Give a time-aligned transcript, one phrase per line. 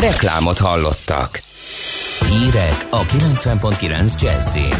[0.00, 1.42] Reklámot hallottak.
[2.28, 4.74] Hírek a 90.9 Jazzin.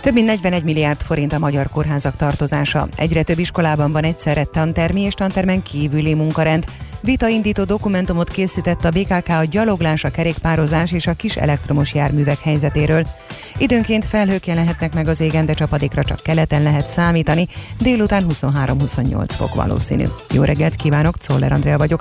[0.00, 2.88] Több mint 41 milliárd forint a magyar kórházak tartozása.
[2.96, 6.64] Egyre több iskolában van egyszerre tantermi és tantermen kívüli munkarend.
[7.00, 13.06] Vitaindító dokumentumot készített a BKK a gyaloglás, a kerékpározás és a kis elektromos járművek helyzetéről.
[13.58, 17.48] Időnként felhők jelenhetnek meg az égen, de csapadékra csak keleten lehet számítani.
[17.80, 20.04] Délután 23-28 fok valószínű.
[20.30, 22.00] Jó reggelt kívánok, Czoller Andrea vagyok.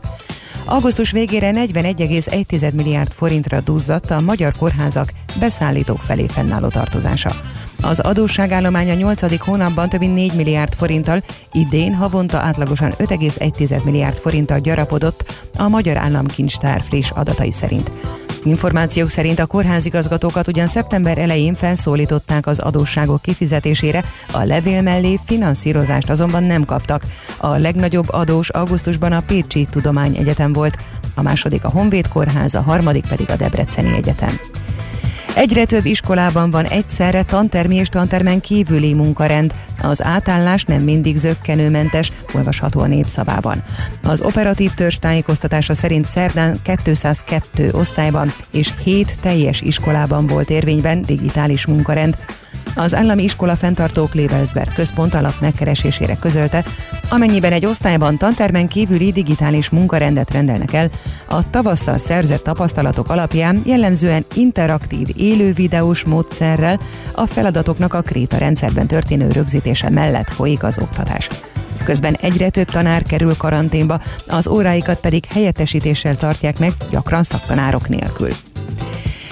[0.66, 7.32] Augusztus végére 41,1 milliárd forintra duzzadt a magyar kórházak beszállítók felé fennálló tartozása.
[7.82, 9.40] Az adósságállomány a 8.
[9.46, 15.98] hónapban több mint 4 milliárd forinttal, idén havonta átlagosan 5,1 milliárd forinttal gyarapodott a Magyar
[15.98, 17.92] Államkincstár friss adatai szerint.
[18.44, 26.10] Információk szerint a kórházigazgatókat ugyan szeptember elején felszólították az adósságok kifizetésére, a levél mellé finanszírozást
[26.10, 27.04] azonban nem kaptak.
[27.38, 30.78] A legnagyobb adós augusztusban a Pécsi Tudományegyetem volt,
[31.16, 34.40] a második a Honvéd Kórház, a harmadik pedig a Debreceni Egyetem.
[35.36, 39.54] Egyre több iskolában van egyszerre tantermi és tantermen kívüli munkarend.
[39.82, 43.64] Az átállás nem mindig zöggenőmentes, olvasható a népszavában.
[44.04, 51.66] Az operatív törzs tájékoztatása szerint szerdán 202 osztályban és 7 teljes iskolában volt érvényben digitális
[51.66, 52.18] munkarend.
[52.76, 56.64] Az állami iskola fenntartó Klebelsberg központ alap megkeresésére közölte,
[57.10, 60.90] amennyiben egy osztályban tantermen kívüli digitális munkarendet rendelnek el,
[61.26, 66.80] a tavasszal szerzett tapasztalatok alapján jellemzően interaktív élő videós módszerrel
[67.12, 71.28] a feladatoknak a Kréta rendszerben történő rögzítése mellett folyik az oktatás.
[71.84, 78.30] Közben egyre több tanár kerül karanténba, az óráikat pedig helyettesítéssel tartják meg, gyakran szaktanárok nélkül.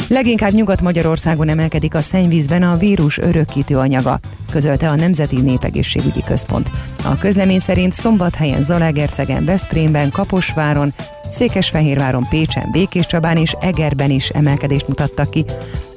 [0.09, 4.19] Leginkább Nyugat-Magyarországon emelkedik a szennyvízben a vírus örökítő anyaga,
[4.51, 6.69] közölte a Nemzeti Népegészségügyi Központ.
[7.03, 10.93] A közlemény szerint Szombathelyen, Zalaegerszegen, Veszprémben, Kaposváron,
[11.29, 15.45] Székesfehérváron, Pécsen, Békés Csabán és Egerben is emelkedést mutattak ki.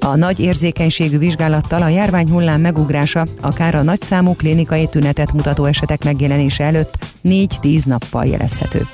[0.01, 6.05] A nagy érzékenységű vizsgálattal a járvány hullám megugrása akár a nagyszámú klinikai tünetet mutató esetek
[6.05, 8.87] megjelenése előtt 4-10 nappal jelezhető.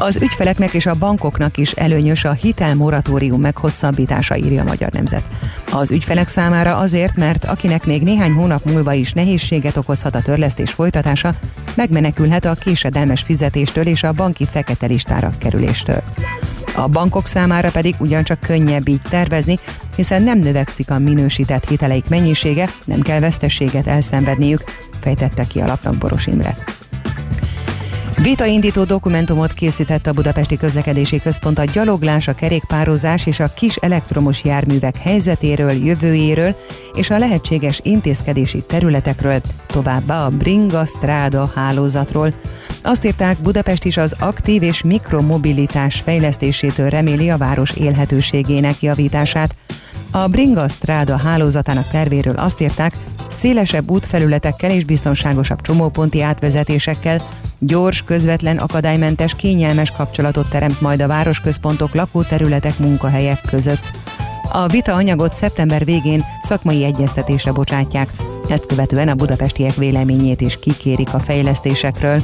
[0.00, 5.22] Az ügyfeleknek és a bankoknak is előnyös a hitelmoratórium meghosszabbítása, írja a Magyar Nemzet.
[5.72, 10.70] Az ügyfelek számára azért, mert akinek még néhány hónap múlva is nehézséget okozhat a törlesztés
[10.70, 11.34] folytatása,
[11.74, 16.02] megmenekülhet a késedelmes fizetéstől és a banki fekete listára kerüléstől.
[16.76, 19.58] A bankok számára pedig ugyancsak könnyebb így tervezni,
[19.96, 24.64] hiszen nem növekszik a minősített hiteleik mennyisége, nem kell vesztességet elszenvedniük,
[25.00, 26.56] fejtette ki a lapnak Boros Imre.
[28.22, 34.44] Vitaindító dokumentumot készített a Budapesti Közlekedési Központ a gyaloglás, a kerékpározás és a kis elektromos
[34.44, 36.54] járművek helyzetéről, jövőjéről
[36.94, 42.32] és a lehetséges intézkedési területekről, továbbá a Bringa Stráda hálózatról.
[42.82, 49.54] Azt írták, Budapest is az aktív és mikromobilitás fejlesztésétől reméli a város élhetőségének javítását.
[50.10, 52.96] A Bringa Stráda hálózatának tervéről azt írták,
[53.28, 57.22] szélesebb útfelületekkel és biztonságosabb csomóponti átvezetésekkel,
[57.58, 63.90] gyors, közvetlen, akadálymentes, kényelmes kapcsolatot teremt majd a városközpontok lakóterületek munkahelyek között.
[64.52, 68.08] A vita anyagot szeptember végén szakmai egyeztetésre bocsátják,
[68.48, 72.22] ezt követően a budapestiek véleményét is kikérik a fejlesztésekről.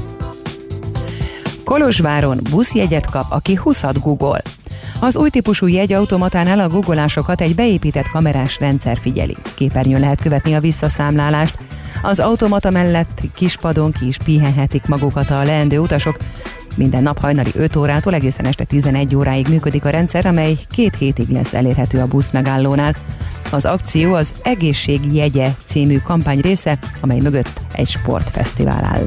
[1.64, 4.42] Kolozsváron buszjegyet kap, aki 20 Google.
[5.00, 9.36] Az új típusú jegyautomatánál a guggolásokat egy beépített kamerás rendszer figyeli.
[9.54, 11.58] Képernyőn lehet követni a visszaszámlálást.
[12.02, 16.16] Az automata mellett kispadon ki is pihenhetik magukat a leendő utasok.
[16.76, 21.28] Minden nap hajnali 5 órától egészen este 11 óráig működik a rendszer, amely két hétig
[21.28, 22.94] lesz elérhető a busz megállónál.
[23.50, 29.06] Az akció az Egészség jegye című kampány része, amely mögött egy sportfesztivál áll.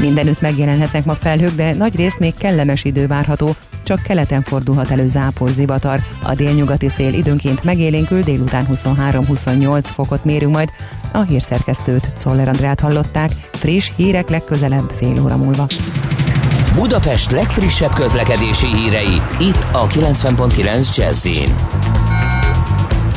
[0.00, 3.54] Mindenütt megjelenhetnek ma felhők, de nagy részt még kellemes idő várható,
[3.86, 6.00] csak keleten fordulhat elő zápor zivatar.
[6.22, 10.70] A délnyugati szél időnként megélénkül, délután 23-28 fokot mérünk majd.
[11.12, 15.66] A hírszerkesztőt, Czoller Andrát hallották, friss hírek legközelebb fél óra múlva.
[16.74, 21.28] Budapest legfrissebb közlekedési hírei, itt a 90.9 jazz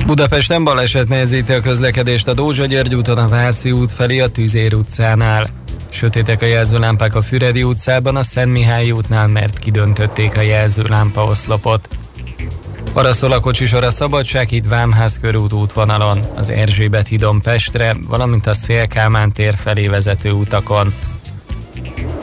[0.05, 4.73] Budapesten baleset nehezíti a közlekedést a Dózsa György úton a Váci út felé a Tüzér
[4.73, 5.58] utcánál.
[5.89, 11.89] Sötétek a jelzőlámpák a Füredi utcában, a Szent Mihály útnál, mert kidöntötték a jelzőlámpa oszlopot.
[12.93, 18.53] Paraszol a kocsisor a Szabadság híd Vámház körút útvonalon, az Erzsébet hídon Pestre, valamint a
[18.53, 20.93] Szélkámán tér felé vezető utakon.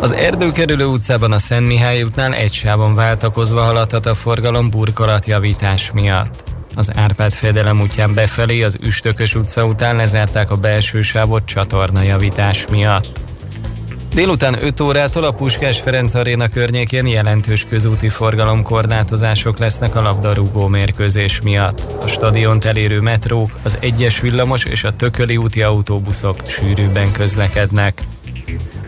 [0.00, 6.44] Az Erdőkerülő utcában a Szent Mihály útnál egy sávon váltakozva haladhat a forgalom burkolatjavítás miatt.
[6.74, 13.25] Az Árpád fedelem útján befelé az Üstökös utca után lezárták a belső sávot csatornajavítás miatt.
[14.16, 21.40] Délután 5 órától a Puskás Ferenc Aréna környékén jelentős közúti forgalomkorlátozások lesznek a labdarúgó mérkőzés
[21.40, 21.92] miatt.
[22.02, 28.02] A stadiont elérő metró, az egyes villamos és a tököli úti autóbuszok sűrűbben közlekednek.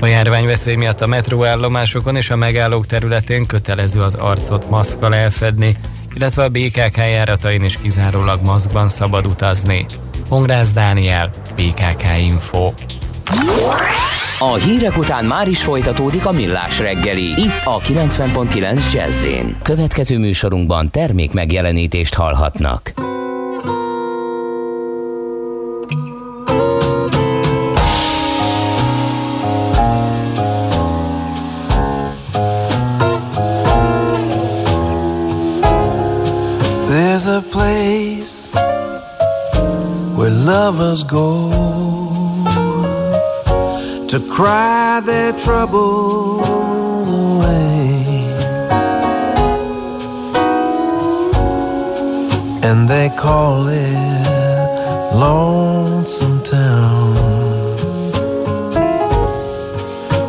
[0.01, 5.77] A járványveszély miatt a metróállomásokon és a megállók területén kötelező az arcot maszkal elfedni,
[6.15, 9.87] illetve a BKK járatain is kizárólag maszkban szabad utazni.
[10.29, 12.73] Hongrász Dániel, BKK Info.
[14.41, 17.23] A hírek után már is folytatódik a millás reggeli.
[17.23, 19.27] Itt a 90.9 jazz
[19.63, 22.93] Következő műsorunkban termék megjelenítést hallhatnak.
[36.87, 38.49] There's a place
[40.17, 41.58] where lovers go
[44.39, 46.49] cry their troubles
[47.09, 48.23] away.
[52.63, 57.17] And they call it Lonesome Town,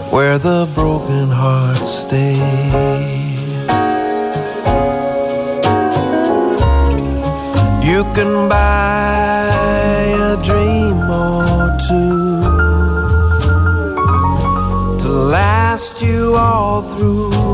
[0.09, 2.39] where the broken hearts stay.
[7.89, 9.51] You can buy
[10.29, 12.28] a dream or two
[16.09, 17.48] you all through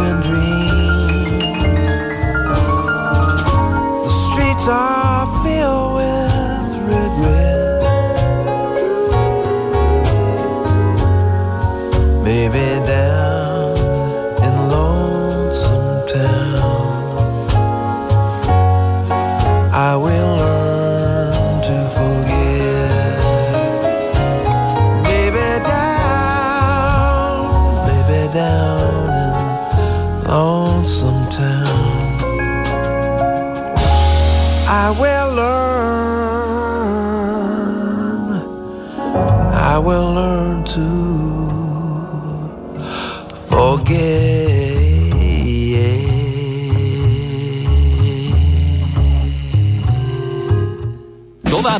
[0.00, 0.37] and dream.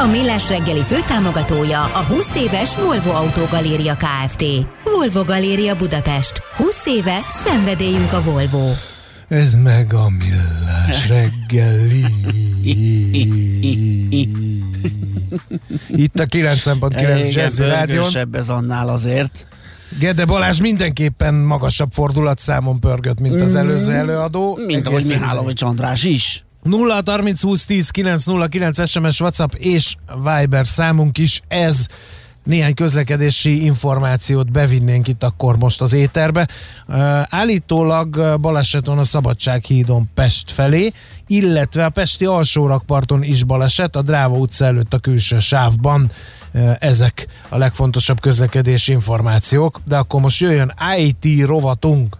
[0.00, 4.44] A Millás reggeli főtámogatója a 20 éves Volvo Autogaléria Kft.
[4.84, 6.42] Volvo Galéria Budapest.
[6.56, 8.68] 20 éve szenvedélyünk a Volvo.
[9.28, 12.04] Ez meg a millás reggeli.
[15.88, 18.06] Itt a 90.9 Jazzy Rádion.
[18.32, 19.46] ez annál azért.
[19.98, 24.58] Gede Balázs mindenképpen magasabb fordulatszámon pörgött, mint az előző előadó.
[24.66, 26.44] Mint ahogy Mihálovics András is.
[26.62, 31.86] 0 30 20 10 909 SMS, WhatsApp és Viber számunk is ez
[32.44, 36.48] néhány közlekedési információt bevinnénk itt akkor most az éterbe.
[37.28, 40.92] Állítólag baleset van a Szabadsághídon Pest felé,
[41.26, 46.10] illetve a Pesti alsórakparton is baleset, a Dráva utca előtt a külső sávban.
[46.78, 52.19] Ezek a legfontosabb közlekedési információk, de akkor most jöjjön IT rovatunk.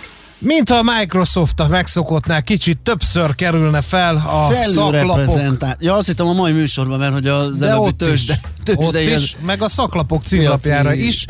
[0.43, 5.39] Mint a Microsoft a megszokottnál kicsit többször kerülne fel a szaklapok.
[5.79, 9.35] Ja, azt hittem a mai műsorban, mert hogy az De előbbi tőzsde, tőzsde ott is,
[9.45, 11.25] meg a szaklapok címlapjára is.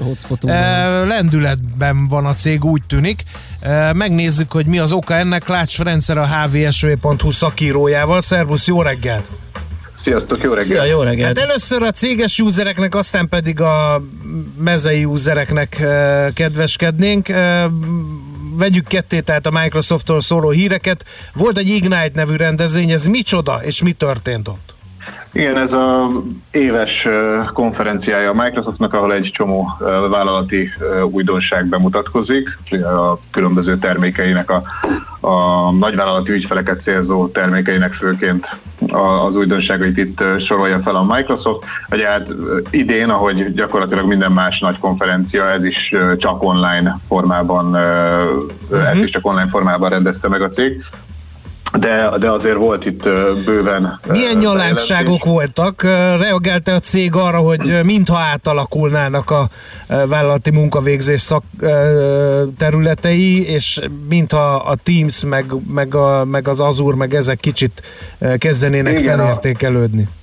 [0.45, 3.23] E, lendületben van a cég, úgy tűnik.
[3.59, 5.47] E, megnézzük, hogy mi az oka ennek.
[5.47, 8.21] Lács Rendszer a hvsv.hu szakírójával.
[8.21, 9.29] Szervusz, jó reggelt!
[10.03, 10.67] Sziasztok, jó reggelt!
[10.67, 11.37] Szia, jó reggelt!
[11.37, 14.03] Hát először a céges usereknek, aztán pedig a
[14.57, 15.83] mezei usereknek
[16.33, 17.27] kedveskednénk
[18.57, 21.05] vegyük ketté, tehát a Microsofttól szóló híreket.
[21.33, 24.73] Volt egy Ignite nevű rendezvény, ez micsoda, és mi történt ott?
[25.33, 26.07] Igen, ez a
[26.51, 27.07] éves
[27.53, 29.77] konferenciája a Microsoftnak, ahol egy csomó
[30.09, 30.69] vállalati
[31.09, 34.63] újdonság bemutatkozik, a különböző termékeinek, a,
[35.27, 38.47] a nagyvállalati ügyfeleket célzó termékeinek főként
[38.91, 41.67] az újdonságait itt sorolja fel a Microsoft.
[41.91, 42.27] Ugye hát
[42.69, 48.89] idén, ahogy gyakorlatilag minden más nagy konferencia, ez is csak online formában, uh-huh.
[48.89, 50.85] ez is csak online formában rendezte meg a cég
[51.79, 53.03] de, de azért volt itt
[53.45, 53.99] bőven...
[54.11, 55.83] Milyen nyalánkságok voltak?
[56.19, 59.49] Reagált a cég arra, hogy mintha átalakulnának a
[59.87, 61.43] vállalati munkavégzés szak
[62.57, 67.81] területei, és mintha a Teams, meg, meg, a, meg az Azure, meg ezek kicsit
[68.37, 70.01] kezdenének Igen, felértékelődni?
[70.01, 70.20] A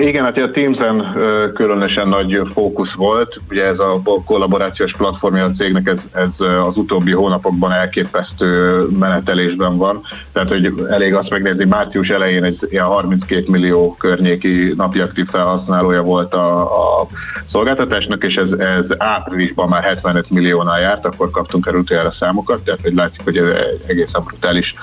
[0.00, 1.12] igen, hát a Teams-en
[1.54, 3.40] különösen nagy fókusz volt.
[3.50, 10.02] Ugye ez a kollaborációs platformja a cégnek, ez, ez az utóbbi hónapokban elképesztő menetelésben van.
[10.32, 16.02] Tehát, hogy elég azt megnézni, március elején egy ilyen 32 millió környéki napi aktív felhasználója
[16.02, 16.60] volt a,
[17.00, 17.06] a
[17.50, 22.80] szolgáltatásnak, és ez, ez áprilisban már 75 milliónál járt, akkor kaptunk erről a számokat, tehát
[22.80, 23.44] hogy látszik, hogy ez
[23.86, 24.74] egészen brutális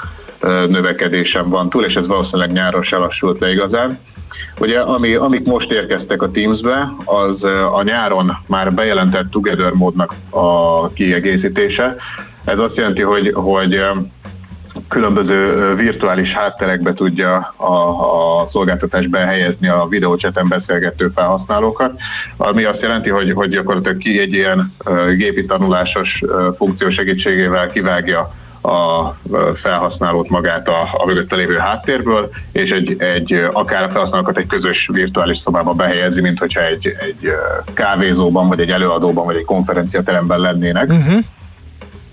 [0.67, 3.97] növekedésem van túl, és ez valószínűleg nyáron se lassult le igazán.
[4.59, 10.87] Ugye, ami, amik most érkeztek a Teams-be, az a nyáron már bejelentett Together módnak a
[10.87, 11.95] kiegészítése.
[12.45, 13.79] Ez azt jelenti, hogy, hogy
[14.87, 17.73] különböző virtuális hátterekbe tudja a,
[18.41, 21.91] a szolgáltatás behelyezni a videócseten beszélgető felhasználókat,
[22.37, 24.73] ami azt jelenti, hogy, hogy gyakorlatilag ki egy ilyen
[25.15, 26.21] gépi tanulásos
[26.57, 28.33] funkció segítségével kivágja
[28.65, 29.15] a
[29.61, 34.89] felhasználót magát a, a mögötte lévő háttérből, és egy, egy akár a felhasználókat egy közös
[34.93, 37.31] virtuális szobába behelyezi, mint hogyha egy, egy
[37.73, 40.89] kávézóban, vagy egy előadóban, vagy egy konferenciateremben lennének.
[40.89, 41.19] Uh-huh.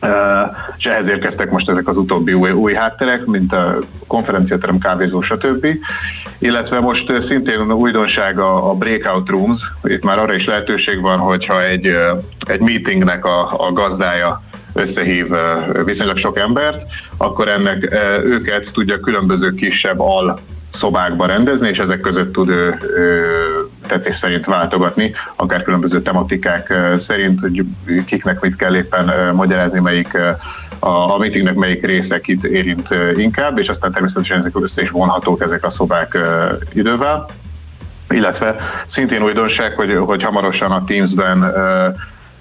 [0.02, 5.20] Uh, és ehhez érkeztek most ezek az utóbbi új, új hátterek, mint a konferenciaterem, kávézó,
[5.20, 5.66] stb.
[6.38, 11.64] Illetve most szintén újdonság a, a breakout rooms, itt már arra is lehetőség van, hogyha
[11.64, 11.96] egy,
[12.40, 15.26] egy meetingnek a, a gazdája összehív
[15.84, 16.86] viszonylag sok embert,
[17.16, 20.40] akkor ennek őket tudja különböző kisebb al
[20.78, 23.24] szobákba rendezni, és ezek között tud ő, ő
[23.86, 26.74] tetszés szerint váltogatni, akár különböző tematikák
[27.06, 27.64] szerint, hogy
[28.06, 30.18] kiknek mit kell éppen magyarázni, melyik
[30.78, 35.42] a, a meetingnek melyik része kit érint inkább, és aztán természetesen ezek össze is vonhatók
[35.42, 36.18] ezek a szobák
[36.72, 37.26] idővel.
[38.08, 38.56] Illetve
[38.92, 41.52] szintén újdonság, hogy, hogy hamarosan a Teams-ben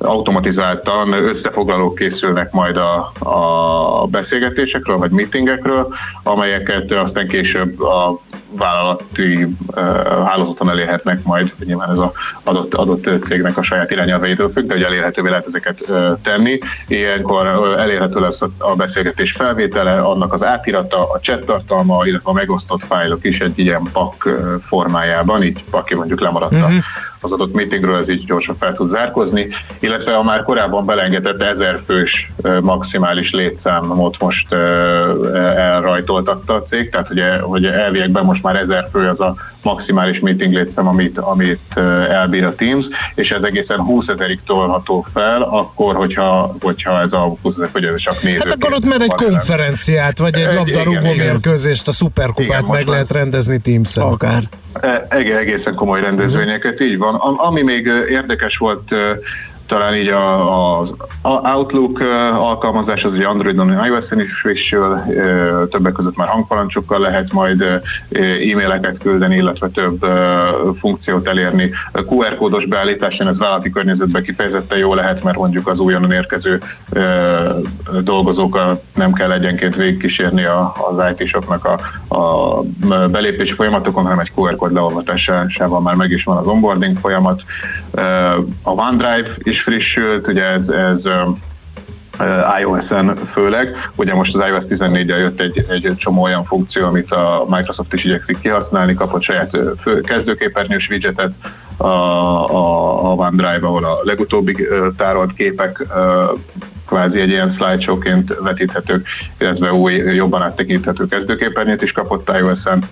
[0.02, 5.94] automatizáltan összefoglalók készülnek majd a, a beszélgetésekről, vagy meetingekről,
[6.24, 8.20] amelyeket aztán később a
[8.58, 9.56] vállalati
[10.26, 12.12] hálózaton elérhetnek majd, nyilván ez az
[12.44, 15.92] adott, adott cégnek a saját irányelveitől függ, de hogy elérhetővé lehet ezeket
[16.24, 16.60] tenni.
[16.88, 22.86] Ilyenkor elérhető lesz a, beszélgetés felvétele, annak az átirata, a chat tartalma, illetve a megosztott
[22.86, 24.30] fájlok is egy ilyen pak
[24.68, 26.84] formájában, így aki mondjuk lemaradta uh-huh
[27.22, 29.48] az adott meetingről, ez így gyorsan fel tud zárkozni,
[29.80, 32.32] illetve a már korábban belengedett ezer fős
[32.62, 34.54] maximális létszámot most
[35.56, 40.54] elrajtoltatta a cég, tehát ugye, hogy elviekben most már ezer fő az a maximális meeting
[40.54, 41.78] létszám, amit, amit
[42.10, 47.36] elbír a Teams, és ez egészen 20 ezerig tolható fel, akkor, hogyha, hogyha ez a
[47.42, 48.38] 20 ezer, hogy ez csak néző.
[48.38, 53.60] Hát akkor ott már egy konferenciát, vagy egy labdarúgó mérkőzést, a szuperkupát meg lehet rendezni
[53.60, 54.06] Teams-en.
[54.06, 54.44] Akár.
[54.82, 57.16] E, egészen komoly rendezvényeket, így van.
[57.38, 58.90] Ami még érdekes volt
[59.68, 60.90] talán így az
[61.56, 62.00] Outlook
[62.38, 65.00] alkalmazás az ugye Androidon, iOS-en is frissül,
[65.70, 67.62] többek között már hangparancsokkal lehet majd
[68.52, 70.06] e-maileket küldeni, illetve több
[70.80, 71.72] funkciót elérni.
[71.94, 76.62] QR kódos beállításán ez vállalati környezetben kifejezetten jó lehet, mert mondjuk az újonnan érkező
[78.02, 81.80] dolgozókkal nem kell egyenként végigkísérni az IT-soknak a,
[82.16, 82.62] a
[83.08, 87.42] belépési folyamatokon, hanem egy QR kód leolvasásával már meg is van az onboarding folyamat.
[88.62, 91.12] A OneDrive is frissült, ugye ez, ez
[92.60, 93.90] iOS-en főleg.
[93.96, 98.04] Ugye most az iOS 14-el jött egy, egy csomó olyan funkció, amit a Microsoft is
[98.04, 101.32] igyekszik kihasználni, kapott saját fő, kezdőképernyős widgetet
[101.78, 105.88] a, a, a OneDrive, ahol a legutóbbi tárolt képek
[106.88, 109.08] kvázi egy ilyen slideshowként vetíthetők,
[109.40, 112.84] illetve új, jobban áttekinthető kezdőképernyőt is kapott iOS-en.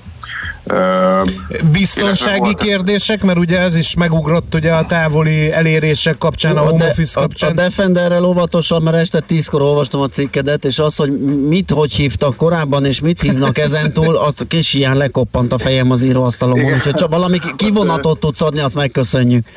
[1.72, 6.86] Biztonsági kérdések, mert ugye ez is megugrott ugye a távoli elérések kapcsán, a, a home
[6.86, 7.50] office kapcsán.
[7.50, 11.92] A, a Defenderrel óvatosan, mert este tízkor olvastam a cikkedet, és az, hogy mit hogy
[11.92, 16.94] hívtak korábban, és mit hívnak ezentúl, az kis ilyen lekoppant a fejem az íróasztalomon, úgyhogy
[16.94, 19.48] csak valami kivonatot tudsz adni, azt megköszönjük.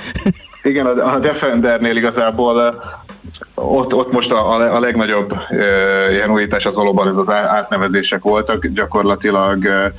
[0.62, 2.82] Igen, a Defendernél igazából
[3.54, 8.66] ott, ott most a, a legnagyobb e, ilyen újítás az valóban ez az átnevezések voltak.
[8.66, 9.92] Gyakorlatilag e,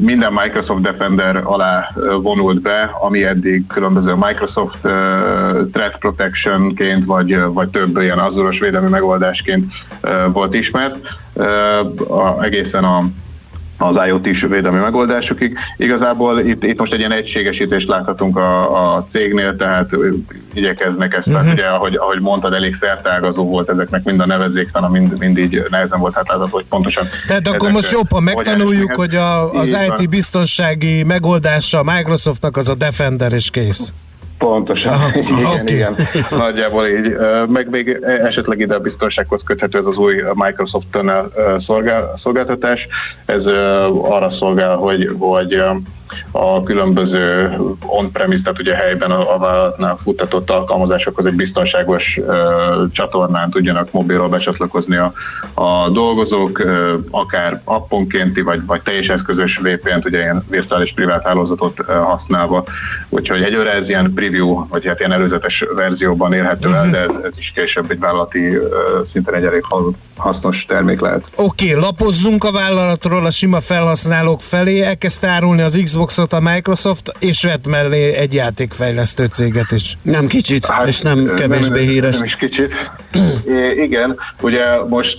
[0.00, 1.90] minden Microsoft Defender alá
[2.22, 4.80] vonult be, ami eddig különböző Microsoft
[5.72, 9.72] Threat Protection-ként, vagy, vagy több ilyen azuros védelmi megoldásként
[10.32, 10.98] volt ismert.
[12.08, 13.02] A, egészen a
[13.84, 15.58] az IoT-s védelmi megoldásokig.
[15.76, 19.90] Igazából itt, itt most egy ilyen egységesítést láthatunk a, a cégnél, tehát
[20.54, 21.52] igyekeznek ezt, uh-huh.
[21.52, 26.00] ugye, ahogy, ahogy mondtad, elég szertágazó volt ezeknek mind a nevezéktana, mind, mind így nehezen
[26.00, 27.04] volt hát látható, hogy pontosan.
[27.26, 33.32] Tehát akkor most jobban megtanuljuk, hogy a, az IT biztonsági megoldása Microsoftnak az a Defender
[33.32, 33.92] és kész.
[34.44, 35.74] Pontosan, Aha, igen, okay.
[35.74, 35.96] igen,
[36.38, 37.16] nagyjából így.
[37.48, 41.30] Meg még esetleg ide a biztonsághoz köthető ez az új Microsoft Tunnel
[42.22, 42.86] szolgáltatás.
[43.24, 43.44] Ez
[44.02, 45.62] arra szolgál, hogy, hogy
[46.30, 52.26] a különböző on-premise, tehát ugye helyben a, a vállalatnál futtatott alkalmazásokhoz egy biztonságos uh,
[52.92, 55.12] csatornán tudjanak mobilról becsatlakozni a,
[55.54, 61.80] a dolgozók, uh, akár apponkénti, vagy, vagy teljes eszközös VPN-t, ugye ilyen virtuális privát hálózatot
[61.80, 62.64] uh, használva.
[63.08, 67.32] Úgyhogy egyőre ez ilyen preview, vagy hát ilyen előzetes verzióban érhető el, de ez, ez
[67.38, 68.64] is később egy vállalati uh,
[69.12, 69.64] szinten egy elég
[70.16, 71.24] hasznos termék lehet.
[71.34, 76.40] Oké, okay, lapozzunk a vállalatról a sima felhasználók felé, elkezdte árulni az Xbox Xboxot a
[76.40, 79.98] Microsoft, és vett mellé egy játékfejlesztő céget is.
[80.02, 82.14] Nem kicsit, hát, és nem kevésbé nem, híres.
[82.14, 82.72] Nem is kicsit.
[83.46, 85.18] é, igen, ugye most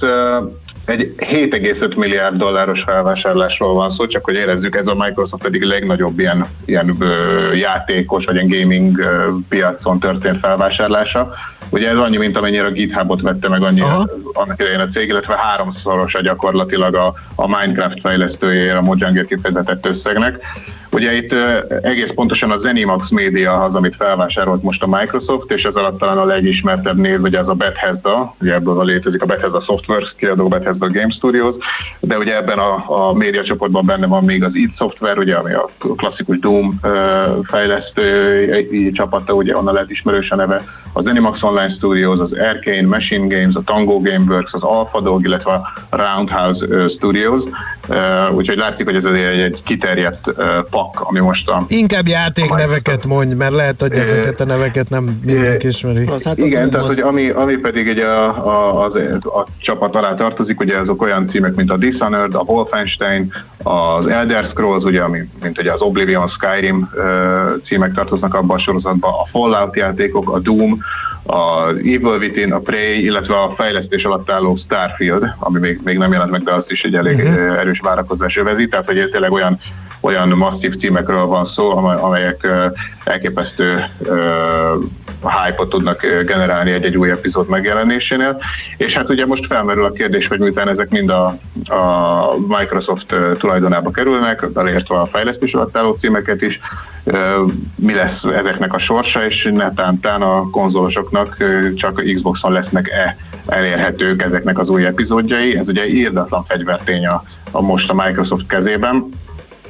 [0.86, 6.19] egy 7,5 milliárd dolláros felvásárlásról van szó, csak hogy érezzük, ez a Microsoft egyik legnagyobb
[6.19, 11.34] ilyen, ilyen ö, játékos, vagy ilyen gaming ö, piacon történt felvásárlása.
[11.69, 13.82] Ugye ez annyi, mint amennyire a GitHubot vette meg annyi,
[14.34, 19.86] annak idején a cég, illetve háromszoros a gyakorlatilag a, a Minecraft fejlesztőjére a Mojang kifejezetett
[19.86, 20.39] összegnek.
[20.96, 21.34] Ugye itt
[21.82, 26.18] egész pontosan a Zenimax média az, amit felvásárolt most a Microsoft, és ez alatt talán
[26.18, 30.48] a legismertebb név, ugye az a Bethesda, ugye ebből a létezik a Bethesda Software kiadó
[30.48, 31.56] Bethesda Game Studios,
[32.00, 35.54] de ugye ebben a, a média csoportban benne van még az id Software, ugye, ami
[35.54, 36.80] a klasszikus Doom
[37.44, 40.62] fejlesztő csapata, ugye onnan lehet ismerős a neve,
[40.94, 45.62] az Zenimax Online Studios, az Arcane Machine Games, a Tango Gameworks, az AlphaDog, illetve a
[45.90, 47.42] Roundhouse Studios,
[47.88, 50.36] uh, úgyhogy látszik, hogy ez egy, egy kiterjedt uh,
[50.69, 51.65] pak, ami most a...
[51.67, 56.06] Inkább játékneveket mondj, mert lehet, hogy ezeket a neveket nem mindenki ismeri.
[56.06, 58.93] Az, hát Igen, tehát hogy ami, ami pedig egy a, a, az,
[59.24, 64.43] a csapat alá tartozik, ugye azok olyan címek, mint a Dishonored, a Wolfenstein, az Elder
[64.43, 66.89] Scrolls, ugye, ami, mint ugye az Oblivion, Skyrim
[67.65, 70.80] címek tartoznak abban a sorozatban, a Fallout játékok, a Doom,
[71.26, 76.12] a Evil Within, a Prey, illetve a fejlesztés alatt álló Starfield, ami még, még nem
[76.12, 77.60] jelent meg, de azt is egy elég uh-huh.
[77.60, 79.60] erős várakozás övezi, tehát hogy ez tényleg olyan
[80.06, 82.48] olyan masszív címekről van szó, amelyek
[83.04, 83.86] elképesztő
[85.22, 88.41] hype-ot tudnak generálni egy-egy új epizód megjelenésénél.
[88.78, 91.26] És hát ugye most felmerül a kérdés, hogy miután ezek mind a,
[91.65, 96.60] a Microsoft tulajdonába kerülnek, elértve a fejlesztés alatt álló címeket is,
[97.76, 101.38] mi lesz ezeknek a sorsa, és netántán a konzolosoknak
[101.76, 105.58] csak Xboxon lesznek-e elérhetők ezeknek az új epizódjai.
[105.58, 109.10] Ez ugye írdatlan fegyvertény a, a most a Microsoft kezében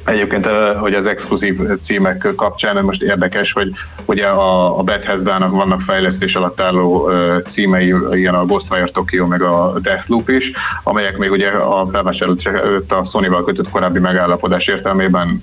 [0.06, 0.46] Egyébként,
[0.78, 3.70] hogy az exkluzív címek kapcsán, most érdekes, hogy
[4.04, 7.10] ugye a, a Bethesda-nak vannak fejlesztés alatt álló
[7.52, 10.50] címei, ilyen a Ghostwire Tokyo, meg a Deathloop is,
[10.82, 15.42] amelyek még ugye a felvásárlás előtt a Sony-val kötött korábbi megállapodás értelmében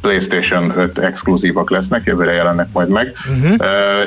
[0.00, 3.12] PlayStation 5 exkluzívak lesznek, jövőre jelennek majd meg.
[3.28, 3.54] Uh-huh.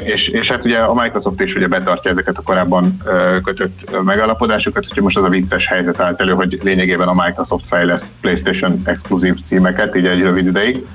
[0.03, 3.01] És, és hát ugye a Microsoft is ugye betartja ezeket a korábban
[3.43, 8.05] kötött megállapodásokat, úgyhogy most az a vicces helyzet állt elő, hogy lényegében a Microsoft fejleszt
[8.21, 10.85] PlayStation exkluzív címeket, őket így egy rövid ideig.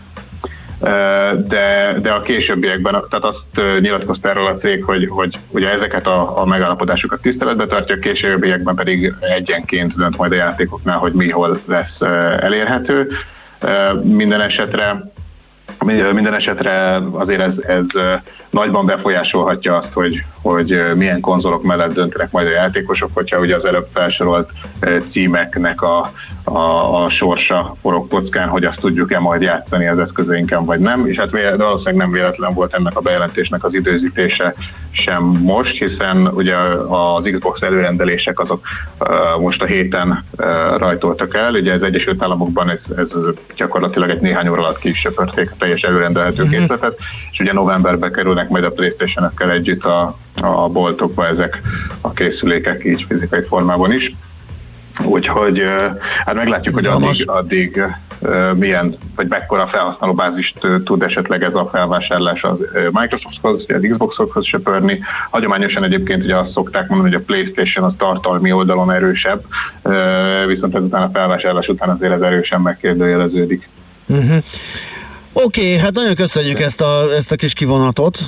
[1.49, 6.41] De, de a későbbiekben, tehát azt nyilatkozta erről a cég, hogy, hogy ugye ezeket a,
[6.41, 11.59] a megállapodásokat tiszteletbe tartja, a későbbiekben pedig egyenként dönt majd a játékoknál, hogy mi hol
[11.67, 12.01] lesz
[12.41, 13.09] elérhető.
[14.03, 15.11] Minden esetre
[16.13, 17.85] minden esetre azért ez, ez
[18.51, 23.65] nagyban befolyásolhatja azt, hogy, hogy milyen konzolok mellett döntenek majd a játékosok, hogyha ugye az
[23.65, 24.51] előbb felsorolt
[25.13, 26.11] címeknek a,
[26.45, 31.17] a, a sorsa forog kockán, hogy azt tudjuk-e majd játszani az eszközeinken, vagy nem, és
[31.17, 34.55] hát valószínűleg nem véletlen volt ennek a bejelentésnek az időzítése
[34.91, 36.55] sem most, hiszen ugye
[36.89, 38.67] az Xbox előrendelések azok
[39.01, 40.47] uh, most a héten uh,
[40.79, 43.07] rajtoltak el, ugye az Egyesült Államokban ez, ez
[43.57, 46.51] gyakorlatilag egy néhány óra alatt ki is söpörték a teljes előrendelhető mm-hmm.
[46.51, 46.99] készletet,
[47.31, 51.61] és ugye novemberbe kerülnek majd a Playstation-ekkel együtt a, a boltokba ezek
[52.01, 54.15] a készülékek így fizikai formában is.
[55.05, 55.63] Úgyhogy
[56.25, 57.83] hát meglátjuk, hogy addig, addig
[58.55, 62.59] milyen, vagy mekkora felhasználóbázist tud esetleg ez a felvásárlás az
[62.93, 65.01] Microsofthoz, vagy az Xboxokhoz söpörni.
[65.31, 69.43] Hagyományosan egyébként ugye azt szokták mondani, hogy a PlayStation az tartalmi oldalon erősebb,
[70.47, 73.69] viszont ezután a felvásárlás után azért ez erősen megkérdőjeleződik.
[74.07, 74.43] Uh-huh.
[75.33, 78.19] Oké, okay, hát nagyon köszönjük ezt a, ezt a kis kivonatot.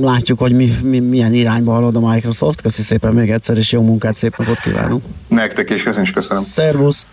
[0.00, 2.60] Látjuk, hogy mi, mi, milyen irányba halad a Microsoft.
[2.60, 5.04] Köszi szépen még egyszer, és jó munkát, szép napot kívánunk.
[5.28, 6.42] Nektek is, köszönjük, köszönöm.
[6.42, 7.06] Szervusz!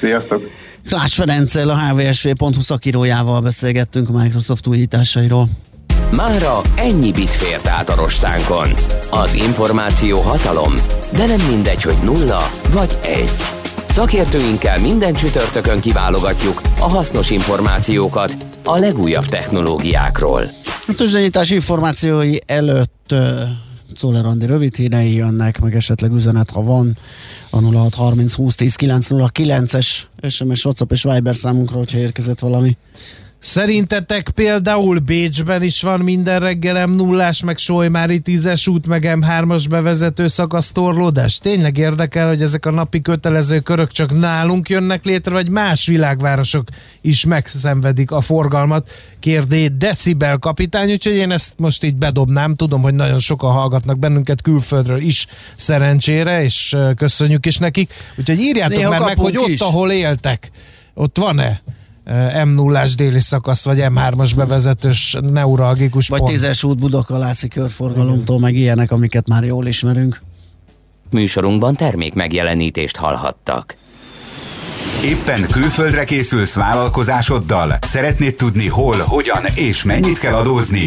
[0.00, 0.50] Sziasztok!
[0.88, 5.48] Klács Ferenccel, a hvsv.hu szakírójával beszélgettünk a Microsoft újításairól.
[6.10, 8.68] Mára ennyi bit fért át a rostánkon.
[9.10, 10.74] Az információ hatalom,
[11.12, 13.63] de nem mindegy, hogy nulla vagy egy.
[13.94, 20.42] Szakértőinkkel minden csütörtökön kiválogatjuk a hasznos információkat a legújabb technológiákról.
[20.86, 23.14] A tőzsdenyítás információi előtt
[23.96, 26.96] Czoller Andi rövid hírei jönnek, meg esetleg üzenet, ha van,
[27.50, 28.76] a 0630 20 10
[29.72, 32.76] es SMS, WhatsApp és Viber számunkra, hogyha érkezett valami.
[33.44, 39.64] Szerintetek például Bécsben is van minden reggel m 0 meg Solymári 10-es út, meg M3-as
[39.68, 41.38] bevezető szakasz torlódás?
[41.38, 46.68] Tényleg érdekel, hogy ezek a napi kötelező körök csak nálunk jönnek létre, vagy más világvárosok
[47.00, 48.90] is megszenvedik a forgalmat?
[49.20, 52.54] Kérdé Decibel kapitány, úgyhogy én ezt most így bedobnám.
[52.54, 57.92] Tudom, hogy nagyon sokan hallgatnak bennünket külföldről is szerencsére, és köszönjük is nekik.
[58.18, 59.60] Úgyhogy írjátok Néha már meg, hogy ott, is.
[59.60, 60.50] ahol éltek,
[60.94, 61.62] ott van-e
[62.44, 66.38] m 0 déli szakasz, vagy M3-as bevezetős neuralgikus Vagy pont.
[66.38, 70.20] 10-es út Budakalászi körforgalomtól, meg ilyenek, amiket már jól ismerünk.
[71.10, 73.76] Műsorunkban termék megjelenítést hallhattak.
[75.04, 77.78] Éppen külföldre készülsz vállalkozásoddal?
[77.80, 80.86] Szeretnéd tudni hol, hogyan és mennyit kell adózni?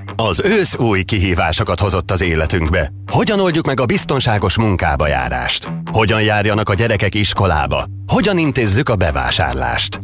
[0.15, 2.91] az ősz új kihívásokat hozott az életünkbe.
[3.11, 5.69] Hogyan oldjuk meg a biztonságos munkába járást?
[5.91, 7.85] Hogyan járjanak a gyerekek iskolába?
[8.07, 10.01] Hogyan intézzük a bevásárlást?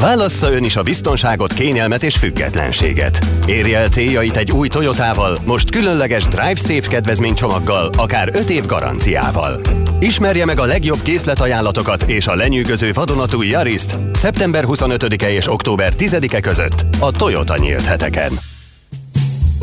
[0.00, 3.26] Válassza ön is a biztonságot, kényelmet és függetlenséget.
[3.46, 9.60] Érje el céljait egy új Toyotával, most különleges Drive Safe kedvezménycsomaggal, akár 5 év garanciával.
[9.98, 16.40] Ismerje meg a legjobb készletajánlatokat és a lenyűgöző vadonatúj Yariszt szeptember 25-e és október 10-e
[16.40, 18.51] között a Toyota nyílt heteken.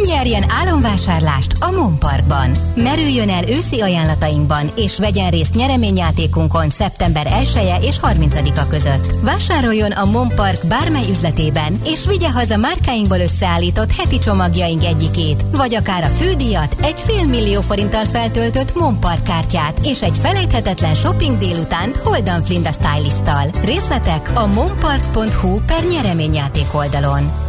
[0.06, 2.52] Nyerjen álomvásárlást a Mon Parkban.
[2.76, 9.16] Merüljön el őszi ajánlatainkban, és vegyen részt nyereményjátékunkon szeptember 1 -e és 30-a között.
[9.22, 15.76] Vásároljon a Mon Park bármely üzletében, és vigye haza márkáinkból összeállított heti csomagjaink egyikét, vagy
[15.76, 21.38] akár a fődíjat, egy fél millió forinttal feltöltött Mon Park kártyát, és egy felejthetetlen shopping
[21.38, 23.46] délutánt Holdan Flinda stylisttal.
[23.66, 27.48] Részletek a monpark.hu per nyereményjáték oldalon.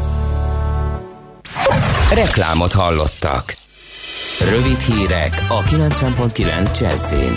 [2.14, 3.56] Reklámot hallottak.
[4.50, 7.36] Rövid hírek a 90.9 Jazzin.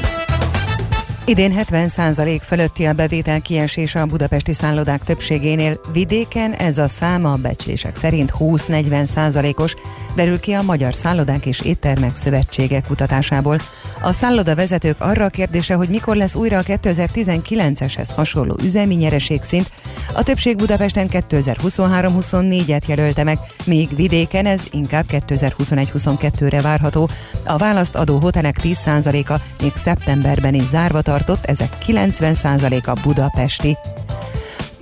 [1.25, 5.79] Idén 70% fölötti a bevétel kiesése a budapesti szállodák többségénél.
[5.91, 9.75] Vidéken ez a száma a becslések szerint 20-40%-os,
[10.15, 13.59] derül ki a Magyar Szállodák és Éttermek Szövetsége kutatásából.
[14.01, 19.69] A szálloda vezetők arra a kérdése, hogy mikor lesz újra a 2019-eshez hasonló üzemi nyereségszint,
[20.13, 27.09] a többség Budapesten 2023-24-et jelölte meg, míg vidéken ez inkább 2021-22-re várható.
[27.45, 33.77] A választ adó hotelek 10%-a még szeptemberben is zárva tartott, ezek 90%-a budapesti.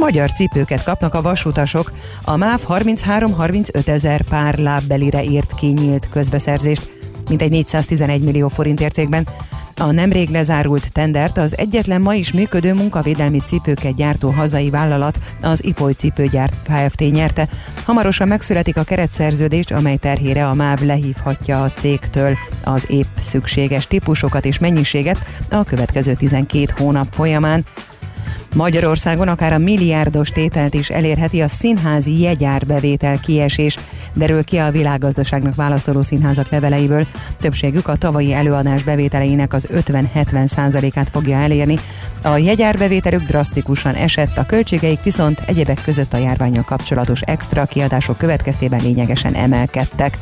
[0.02, 1.92] Magyar cipőket kapnak a vasutasok.
[2.24, 6.92] A MÁV 33-35 ezer pár lábbelire írt ki nyílt közbeszerzést,
[7.30, 9.28] mintegy 411 millió forint értékben.
[9.78, 15.64] A nemrég lezárult tendert az egyetlen ma is működő munkavédelmi cipőket gyártó hazai vállalat, az
[15.64, 17.00] Ipoly Cipőgyárt Kft.
[17.00, 17.48] nyerte.
[17.86, 24.46] Hamarosan megszületik a keretszerződés, amely terhére a MÁV lehívhatja a cégtől az épp szükséges típusokat
[24.46, 27.66] és mennyiséget a következő 12 hónap folyamán.
[28.56, 33.78] Magyarországon akár a milliárdos tételt is elérheti a színházi jegyárbevétel kiesés,
[34.14, 37.06] derül ki a világgazdaságnak válaszoló színházak leveleiből.
[37.40, 41.80] Többségük a tavalyi előadás bevételeinek az 50-70 százalékát fogja elérni.
[42.22, 48.82] A jegyárbevételük drasztikusan esett, a költségeik viszont egyebek között a járványok kapcsolatos extra kiadások következtében
[48.82, 50.18] lényegesen emelkedtek.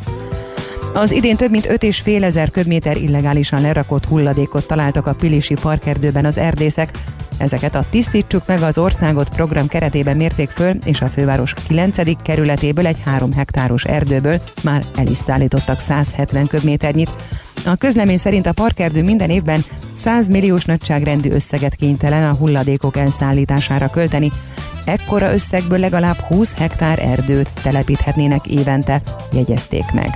[0.94, 6.38] Az idén több mint 5,5 ezer köbméter illegálisan lerakott hulladékot találtak a Pilisi parkerdőben az
[6.38, 6.92] erdészek.
[7.40, 12.22] Ezeket a Tisztítsuk meg az országot program keretében mérték föl, és a főváros 9.
[12.22, 17.12] kerületéből egy 3 hektáros erdőből már el is szállítottak 170 köbméternyit.
[17.66, 19.64] A közlemény szerint a parkerdő minden évben
[19.96, 24.32] 100 milliós nagyságrendű összeget kénytelen a hulladékok elszállítására költeni.
[24.86, 30.10] Ekkora összegből legalább 20 hektár erdőt telepíthetnének évente, jegyezték meg.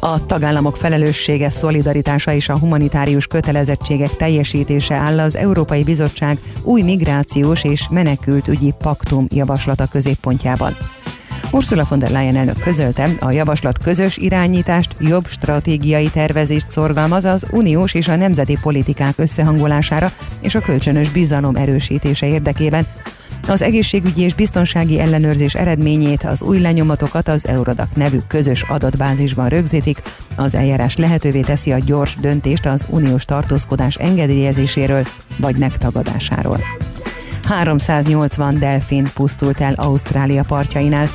[0.00, 7.64] A tagállamok felelőssége, szolidaritása és a humanitárius kötelezettségek teljesítése áll az Európai Bizottság új migrációs
[7.64, 10.76] és menekült ügyi paktum javaslata középpontjában.
[11.50, 17.46] Ursula von der Leyen elnök közölte, a javaslat közös irányítást, jobb stratégiai tervezést szorgalmaz az
[17.50, 22.86] uniós és a nemzeti politikák összehangolására és a kölcsönös bizalom erősítése érdekében,
[23.48, 30.02] az egészségügyi és biztonsági ellenőrzés eredményét, az új lenyomatokat az Eurodac nevű közös adatbázisban rögzítik.
[30.36, 35.06] Az eljárás lehetővé teszi a gyors döntést az uniós tartózkodás engedélyezéséről
[35.36, 36.60] vagy megtagadásáról.
[37.44, 41.08] 380 delfin pusztult el Ausztrália partjainál.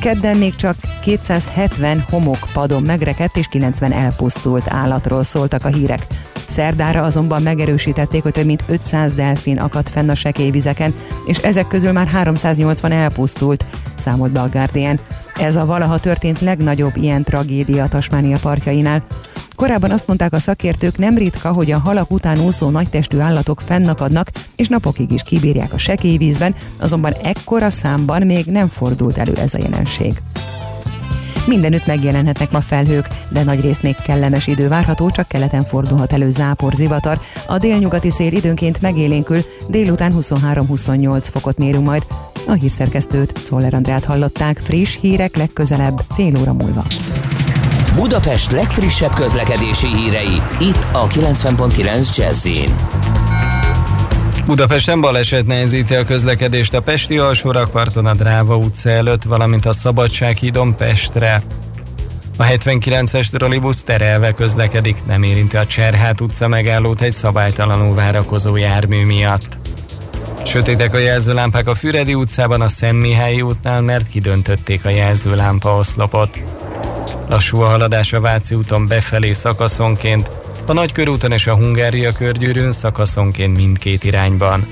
[0.00, 6.06] Kedden még csak 270 homokpadon megrekedt és 90 elpusztult állatról szóltak a hírek.
[6.46, 10.94] Szerdára azonban megerősítették, hogy több mint 500 delfin akadt fenn a sekély vizeken,
[11.26, 13.64] és ezek közül már 380 elpusztult,
[13.96, 14.98] számolt be a Guardian.
[15.34, 19.02] Ez a valaha történt legnagyobb ilyen tragédia Tasmánia partjainál.
[19.56, 24.30] Korábban azt mondták a szakértők, nem ritka, hogy a halak után úszó nagytestű állatok fennakadnak,
[24.56, 29.54] és napokig is kibírják a sekély vízben, azonban ekkora számban még nem fordult elő ez
[29.54, 30.22] a jelenség.
[31.46, 36.30] Mindenütt megjelenhetnek ma felhők, de nagy részt még kellemes idő várható, csak keleten fordulhat elő
[36.30, 37.18] zápor, zivatar.
[37.46, 42.06] A délnyugati szél időnként megélénkül, délután 23-28 fokot mérünk majd.
[42.46, 46.84] A hírszerkesztőt, Szoller Andrát hallották, friss hírek legközelebb, fél óra múlva.
[47.96, 52.48] Budapest legfrissebb közlekedési hírei, itt a 90.9 jazz
[54.46, 60.76] Budapesten baleset nehezíti a közlekedést a Pesti alsórakparton a Dráva utca előtt, valamint a Szabadsághídon
[60.76, 61.44] Pestre.
[62.36, 69.04] A 79-es trollibusz terelve közlekedik, nem érinti a Cserhát utca megállót egy szabálytalanul várakozó jármű
[69.04, 69.58] miatt.
[70.44, 76.38] Sötétek a jelzőlámpák a Füredi utcában a Szent Mihályi útnál, mert kidöntötték a jelzőlámpa oszlopot.
[77.28, 80.30] Lassú a haladás a Váci úton befelé szakaszonként,
[80.66, 84.66] a Nagykörúton és a Hungária körgyűrűn szakaszonként mindkét irányban.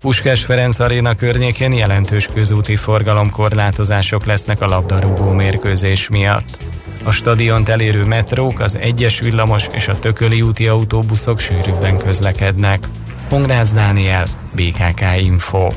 [0.00, 6.58] Puskás Ferenc Aréna környékén jelentős közúti forgalomkorlátozások lesznek a labdarúgó mérkőzés miatt.
[7.04, 12.86] A stadiont elérő metrók, az egyes villamos és a tököli úti autóbuszok sűrűbben közlekednek.
[13.28, 15.68] Pongrász Dániel, BKK Info.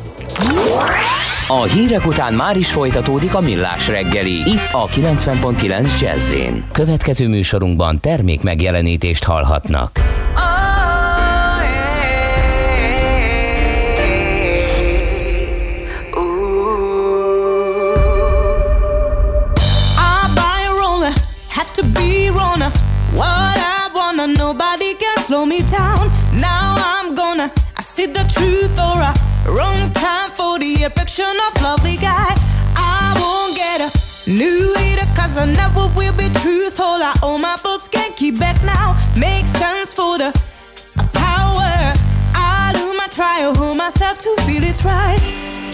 [1.51, 4.49] A hírek után már is folytatódik a millás reggeli.
[4.49, 6.33] Itt a 90.9 jazz
[6.71, 9.99] Következő műsorunkban termék megjelenítést hallhatnak.
[25.27, 26.09] slow me down.
[26.33, 29.13] Now I'm gonna, I see the truth or I
[29.45, 29.98] for
[30.79, 32.33] the affection of lovely guy.
[32.75, 33.89] I won't get a
[34.29, 36.85] new leader, cause I never will be truthful.
[36.85, 38.95] I owe my thoughts, can't keep back now.
[39.19, 40.31] Makes sense for the
[41.13, 41.93] power.
[42.33, 45.19] I do my trial, hold myself to feel it right.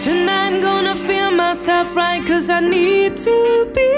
[0.02, 3.92] Tonight I'm gonna feel myself right, cause I need to be.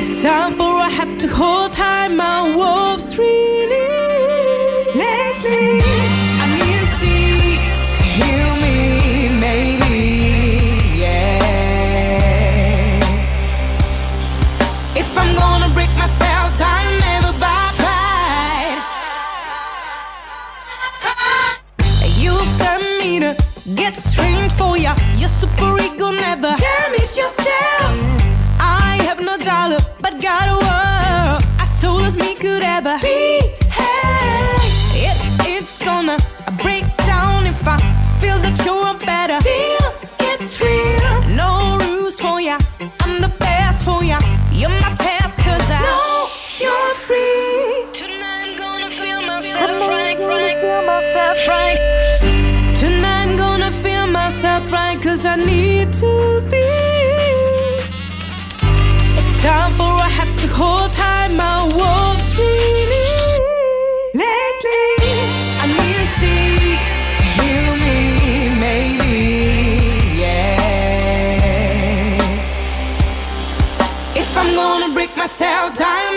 [0.00, 4.01] It's time for I have to hold tight my wolves really
[23.92, 24.94] get strange for ya.
[25.16, 27.94] Your super ego never damage yourself.
[28.58, 33.40] I have no dollar, but got a world as tall as me could ever be.
[33.68, 34.60] Hey,
[35.08, 36.16] it's it's gonna
[36.62, 37.76] break down if I
[38.20, 39.38] feel that you're better.
[39.40, 39.81] Deal,
[55.32, 56.68] I need to be.
[59.18, 63.08] It's time for I have to hold tight my wolves really.
[64.12, 64.84] Lately,
[65.62, 66.76] I need to see,
[67.36, 67.98] heal me,
[68.64, 69.16] maybe,
[70.20, 70.60] yeah.
[74.14, 76.11] If I'm gonna break myself down,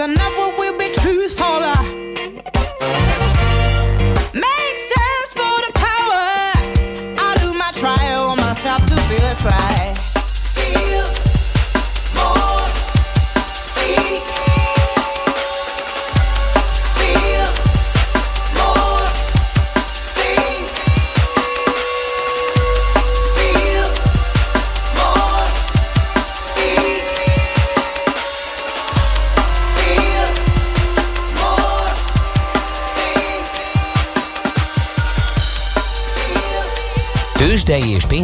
[0.00, 0.49] another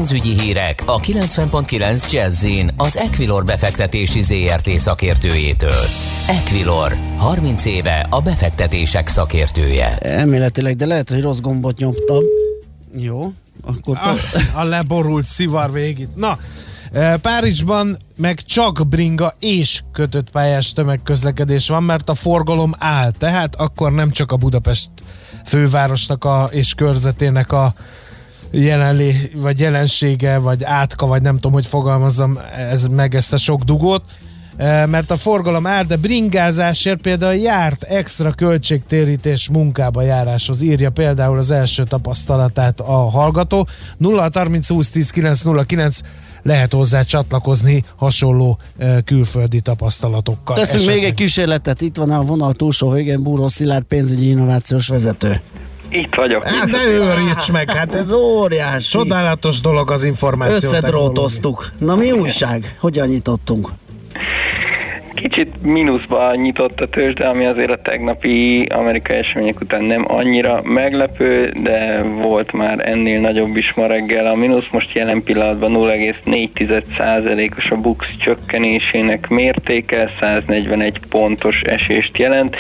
[0.08, 5.84] pénzügyi hírek a 90.9 jazz az Equilor befektetési ZRT szakértőjétől.
[6.28, 9.98] Equilor, 30 éve a befektetések szakértője.
[9.98, 12.22] Elméletileg, de lehet, hogy rossz gombot nyomtam.
[12.96, 13.96] Jó, akkor...
[13.96, 14.14] A,
[14.60, 16.08] a leborult szivar végig.
[16.14, 16.38] Na,
[16.92, 23.10] eh, Párizsban meg csak bringa és kötött pályás tömegközlekedés van, mert a forgalom áll.
[23.18, 24.90] Tehát akkor nem csak a Budapest
[25.44, 27.74] fővárosnak a, és körzetének a
[28.50, 32.38] jelenlé, vagy jelensége, vagy átka, vagy nem tudom, hogy fogalmazzam
[32.70, 34.02] ez, meg ezt a sok dugót,
[34.56, 41.38] Eh, mert a forgalom áll, de bringázásért például járt extra költségtérítés munkába járáshoz, írja például
[41.38, 43.68] az első tapasztalatát a hallgató.
[43.96, 46.00] 0 30 20 10 909
[46.42, 50.56] lehet hozzá csatlakozni hasonló eh, külföldi tapasztalatokkal.
[50.56, 50.96] Teszünk Esetleg.
[50.96, 55.40] még egy kísérletet, itt van a vonal túlsó végén Búró Szilárd pénzügyi innovációs vezető.
[55.88, 56.48] Itt vagyok.
[56.48, 58.90] Hát ne őríts meg, hát ez óriási.
[58.90, 60.68] csodálatos dolog az információ.
[60.68, 61.72] Összedrótoztuk.
[61.78, 62.76] Na mi újság?
[62.80, 63.68] Hogyan nyitottunk?
[65.16, 71.52] Kicsit mínuszba nyitott a tőzsde, ami azért a tegnapi amerikai események után nem annyira meglepő,
[71.62, 74.26] de volt már ennél nagyobb is ma reggel.
[74.26, 82.56] A mínusz most jelen pillanatban 0,4%-os a BUX csökkenésének mértéke, 141 pontos esést jelent,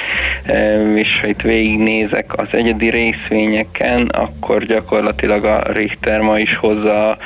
[0.94, 7.16] és ha itt végignézek az egyedi részvényeken, akkor gyakorlatilag a Richter ma is hozza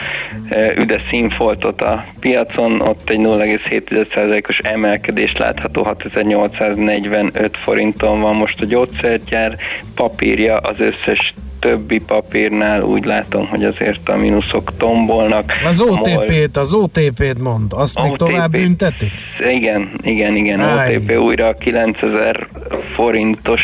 [0.76, 9.56] üde színfoltot a piacon, ott egy 0,7%-os emelkedés látható, 6845 forinton van most a gyógyszergyár
[9.94, 15.52] papírja, az összes többi papírnál úgy látom, hogy azért a mínuszok tombolnak.
[15.66, 19.12] Az OTP-t, az OTP-t mond, azt OTP, még tovább büntetik?
[19.50, 20.60] Igen, igen, igen.
[20.60, 20.96] Áj.
[20.96, 22.48] OTP újra 9000
[22.94, 23.60] forintos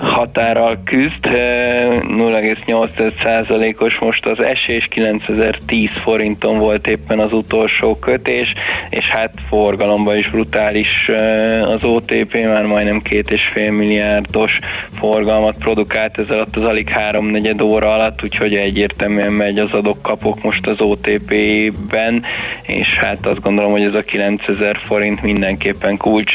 [0.00, 8.52] határral küzd, 0,8%-os most az esés, 9010 forinton volt éppen az utolsó kötés,
[8.90, 11.10] és hát forgalomban is brutális
[11.64, 14.58] az OTP, már majdnem két és fél milliárdos
[14.98, 20.66] forgalmat produkált ez alatt az alig háromnegyed óra alatt, úgyhogy egyértelműen megy az adok-kapok most
[20.66, 22.22] az OTP-ben,
[22.62, 26.32] és hát azt gondolom, hogy ez a 9000 forint mindenképpen kulcs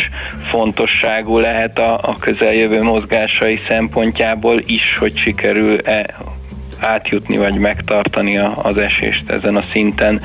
[0.49, 6.15] fontosságú lehet a, a közeljövő mozgásai szempontjából is, hogy sikerül-e
[6.79, 10.21] átjutni vagy megtartani a, az esést ezen a szinten.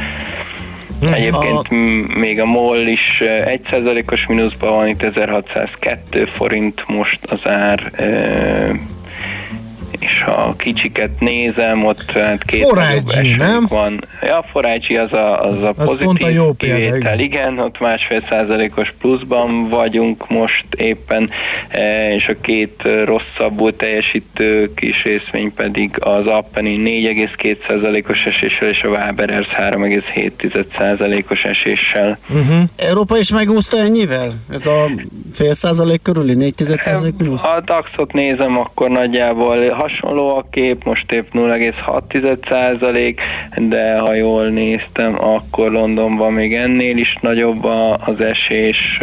[1.01, 1.75] Egyébként a...
[2.19, 7.93] még a MOL is 1%-os mínuszban van, itt 1602 forint most az ár
[9.99, 13.67] és ha a kicsiket nézem, ott hát két Forágyi, nem?
[13.69, 14.05] van.
[14.23, 18.95] Ja, Forágyi az a, az a az pozitív a jó kivétel, igen, ott másfél százalékos
[18.99, 21.31] pluszban vagyunk most éppen,
[21.69, 28.83] e, és a két rosszabbul teljesítő kis részvény pedig az Appeni 4,2 százalékos eséssel, és
[28.83, 32.19] a Waberers 3,7 százalékos eséssel.
[32.29, 32.63] Uh-huh.
[32.77, 34.33] Európa is megúszta ennyivel?
[34.51, 34.87] Ez a
[35.33, 37.45] fél százalék körüli, 4 százalék mínusz?
[37.45, 43.15] A DAX-ot nézem, akkor nagyjából hasonló a kép, most épp 0,6%
[43.57, 47.65] de ha jól néztem, akkor Londonban még ennél is nagyobb
[48.05, 49.01] az esés,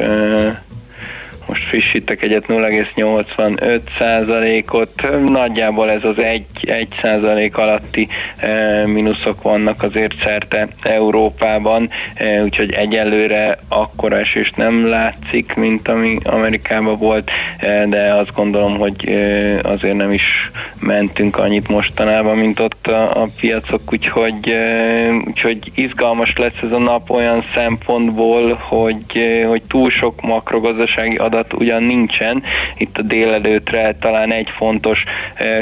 [1.47, 4.91] most frissítek egyet 0,85 százalékot,
[5.29, 12.71] nagyjából ez az 1, 1 százalék alatti e, mínuszok vannak azért szerte Európában, e, úgyhogy
[12.71, 19.59] egyelőre akkora esést nem látszik, mint ami Amerikában volt, e, de azt gondolom, hogy e,
[19.59, 26.33] azért nem is mentünk annyit mostanában, mint ott a, a piacok, úgyhogy, e, úgyhogy izgalmas
[26.37, 31.83] lesz ez a nap olyan szempontból, hogy, e, hogy túl sok makrogazdasági adat adat ugyan
[31.83, 32.43] nincsen,
[32.77, 35.03] itt a délelőtre talán egy fontos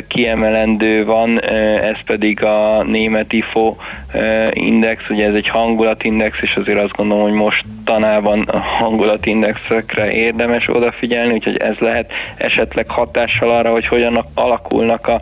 [0.08, 1.42] kiemelendő van,
[1.82, 3.76] ez pedig a német IFO
[4.52, 10.70] index, ugye ez egy hangulatindex, és azért azt gondolom, hogy most tanában a hangulatindexekre érdemes
[10.70, 15.22] odafigyelni, úgyhogy ez lehet esetleg hatással arra, hogy hogyan alakulnak a,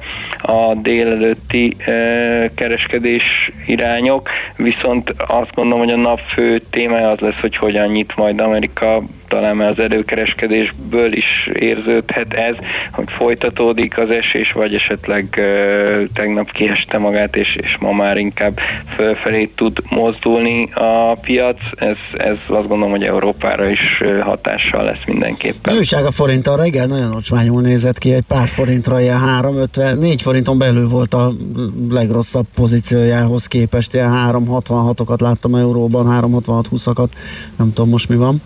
[0.51, 1.75] a délelőtti
[2.55, 8.15] kereskedés irányok, viszont azt gondolom, hogy a nap fő témája az lesz, hogy hogyan nyit
[8.15, 9.01] majd Amerika
[9.33, 12.55] talán már az előkereskedésből is érződhet ez,
[12.91, 15.41] hogy folytatódik az esés, vagy esetleg
[16.13, 18.59] tegnap kieste magát, és, és ma már inkább
[18.95, 21.57] fölfelé tud mozdulni a piac.
[21.75, 25.75] Ez, ez azt gondolom, hogy Európára is hatással lesz mindenképpen.
[25.75, 30.21] Újság a forint arra, igen, nagyon ocsmányul nézett ki, egy pár forintra ilyen 350, 4
[30.21, 31.31] forinton belül volt a
[31.89, 36.07] legrosszabb pozíciójához képest, ilyen 366-okat láttam euróban,
[36.45, 37.09] 366-20-akat,
[37.57, 38.41] nem tudom most mi van.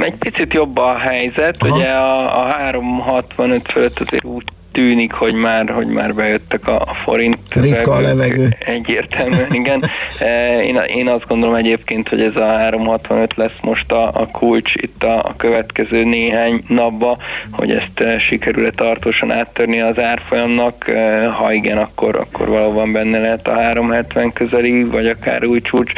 [0.00, 1.76] Egy picit jobb a helyzet, Aha.
[1.76, 4.44] ugye a, a 365 fölött azért úgy
[4.78, 7.38] tűnik, hogy már, hogy már bejöttek a, a forint.
[7.50, 8.56] Ritka a levegő.
[8.58, 9.82] Egyértelműen, igen.
[10.18, 14.74] E, én, én azt gondolom egyébként, hogy ez a 365 lesz most a, a kulcs
[14.74, 17.18] itt a, a következő néhány napba,
[17.50, 20.88] hogy ezt e, sikerül-e tartósan áttörni az árfolyamnak.
[20.88, 25.92] E, ha igen, akkor, akkor valóban benne lehet a 370 közeli, vagy akár új csúcs,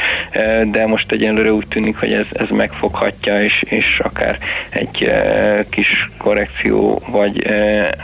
[0.70, 4.38] de most egyenlőre úgy tűnik, hogy ez, ez megfoghatja, és, és akár
[4.70, 5.12] egy
[5.70, 7.46] kis korrekció, vagy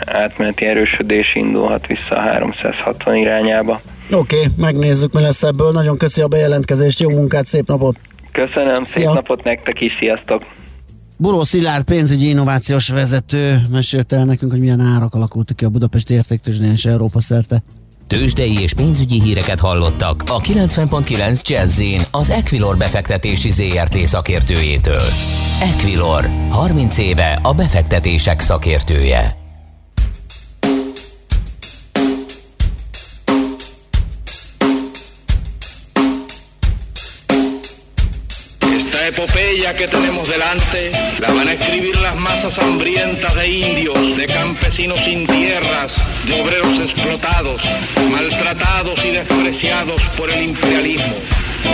[0.07, 3.81] átmeneti erősödés indulhat vissza a 360 irányába.
[4.11, 5.73] Oké, okay, megnézzük, mi lesz ebből.
[5.73, 7.97] Nagyon köszi a bejelentkezést, jó munkát, szép napot!
[8.33, 9.05] Köszönöm, Szia.
[9.05, 10.43] szép napot nektek is, sziasztok!
[11.17, 16.15] Buró Szilárd pénzügyi innovációs vezető mesélte el nekünk, hogy milyen árak alakultak ki a Budapesti
[16.15, 17.63] értéktőzsdén és Európa szerte.
[18.07, 25.07] Tőzsdei és pénzügyi híreket hallottak a 90.9 jazz az Equilor befektetési ZRT szakértőjétől.
[25.61, 29.46] Equilor, 30 éve a befektetések szakértője.
[39.17, 44.99] Epopeya que tenemos delante la van a escribir las masas hambrientas de indios, de campesinos
[44.99, 45.91] sin tierras,
[46.27, 47.63] de obreros explotados,
[48.11, 51.15] maltratados y despreciados por el imperialismo.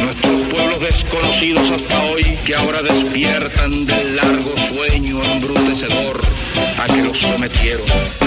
[0.03, 6.21] Nuestros pueblos desconocidos hasta hoy que ahora despiertan del largo sueño embrutecedor
[6.79, 8.22] a que los sometieron.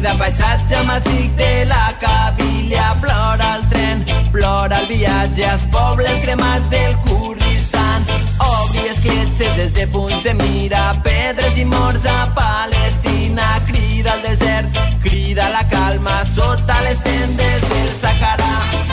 [0.00, 6.70] Vida, paisatge massic de la Cabília, plora el tren, plora el viatge als pobles cremats
[6.70, 8.04] del Kurdistan.
[8.38, 14.80] Obri escletxes des de punts de mira, pedres i morts a Palestina, crida al desert,
[15.02, 18.89] crida la calma sota les tendes del Sahara.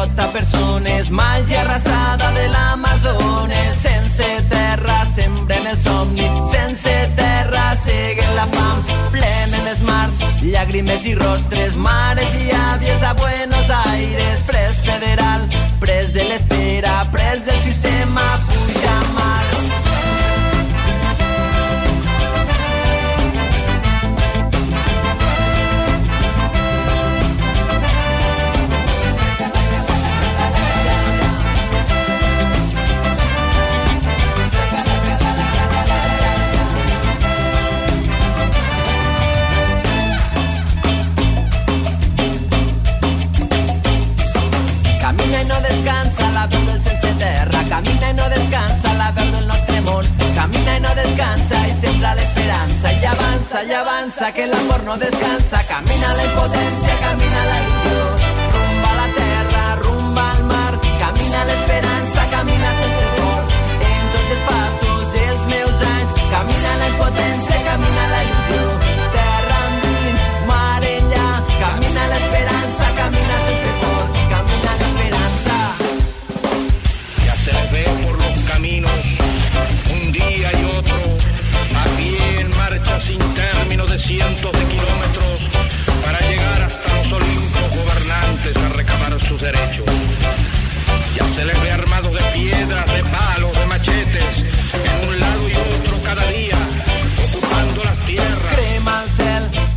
[0.00, 3.76] Derrota persones, màgia arrasada de l'Amazones.
[3.76, 8.80] Sense terra sembren el somni, sense terra seguen la fam.
[9.12, 14.44] Plenen els mars, llàgrimes i rostres, mares i àvies a Buenos Aires.
[14.48, 15.48] Pres federal,
[15.80, 19.49] pres de l'espera, pres del sistema, puja.
[45.80, 47.08] Descansa la veu del sense.
[47.70, 49.76] Camina i no descansa la veu del nostre.
[50.36, 52.92] Camina i no descansa i sembra l'esperança.
[52.92, 55.62] I avança, i avança, que l'amor no descansa.
[55.68, 58.02] Camina la impotència, camina la il·lusió.
[58.56, 60.74] Rumba la terra, rumba al mar.
[61.00, 63.40] Camina l'esperança, camina sense por.
[63.88, 65.88] En tots els passos dels meus.
[66.36, 68.79] Camina la impotència, camina la il·lusió.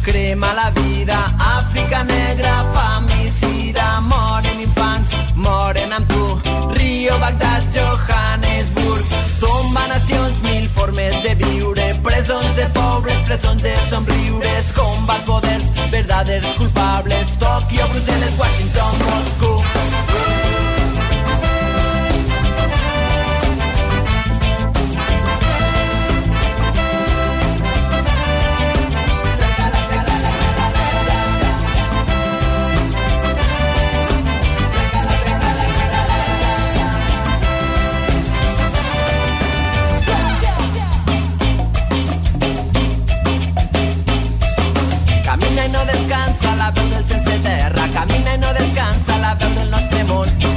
[0.03, 6.23] Crema la vida, Àfrica negra, famicida, moren infants, moren amb tu,
[6.75, 9.05] Rio, Bagdad, Johannesburg,
[9.39, 16.47] tomba nacions, mil formes de viure, presons de pobles, presons de somriures, combat poders, verdaders
[16.57, 19.62] culpables, Tòquio, Brussel·les, Washington, Moscou.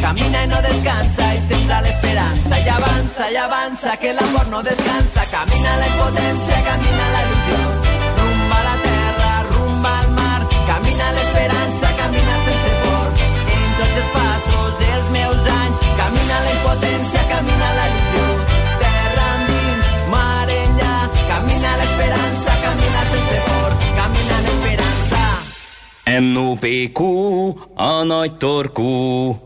[0.02, 2.58] Camina i no descansa i sembra l'esperança.
[2.58, 5.24] I avança, i avança, que l'amor no descansa.
[5.32, 7.60] Camina la impotència, camina la il·lusió.
[8.20, 10.40] Rumba la terra, rumba al mar.
[10.70, 13.06] Camina l'esperança, camina sense por.
[13.56, 15.82] En tots els passos, els meus anys.
[16.02, 18.26] Camina la impotència, camina la il·lusió.
[18.84, 19.26] Terra
[20.12, 20.94] mar enllà.
[21.32, 23.80] Camina l'esperança, camina sense por.
[23.98, 25.24] Camina l'esperança.
[26.06, 27.00] NOPQ,
[27.76, 29.45] a nagy torkú.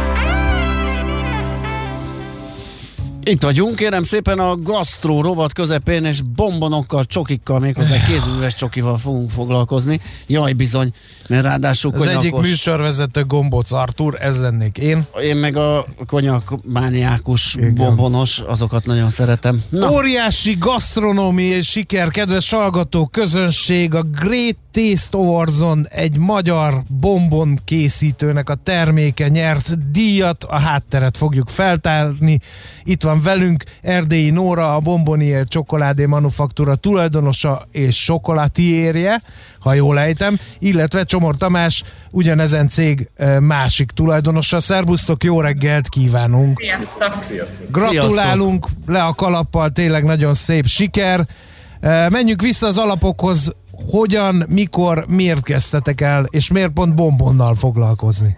[3.23, 9.31] Itt vagyunk, kérem szépen a gasztró rovat közepén, és bombonokkal, csokikkal, méghozzá kézműves csokival fogunk
[9.31, 9.99] foglalkozni.
[10.27, 10.93] Jaj, bizony,
[11.27, 12.23] mert ráadásul Az konyakos.
[12.23, 15.05] egyik műsorvezető Gombóc Artur, ez lennék én.
[15.23, 19.63] Én meg a konyakmániákus bombonos, azokat nagyon szeretem.
[19.69, 19.91] Na.
[19.91, 28.55] Óriási gasztronómiai siker, kedves hallgató közönség, a Great Taste Awards-on egy magyar bombon készítőnek a
[28.55, 32.39] terméke nyert díjat, a hátteret fogjuk feltárni.
[32.83, 39.21] Itt van velünk Erdélyi Nóra, a Bombonier Csokoládé Manufaktúra tulajdonosa és sokolatiérje,
[39.59, 43.09] ha jól ejtem, illetve Csomor Tamás, ugyanezen cég
[43.39, 44.59] másik tulajdonosa.
[44.59, 46.59] Szerbusztok, jó reggelt kívánunk!
[46.59, 47.23] Sziasztok!
[47.27, 47.71] Sziasztok!
[47.71, 51.27] Gratulálunk le a kalappal, tényleg nagyon szép siker.
[52.09, 53.55] Menjünk vissza az alapokhoz,
[53.89, 58.35] hogyan, mikor, miért kezdtetek el, és miért pont bombonnal foglalkozni?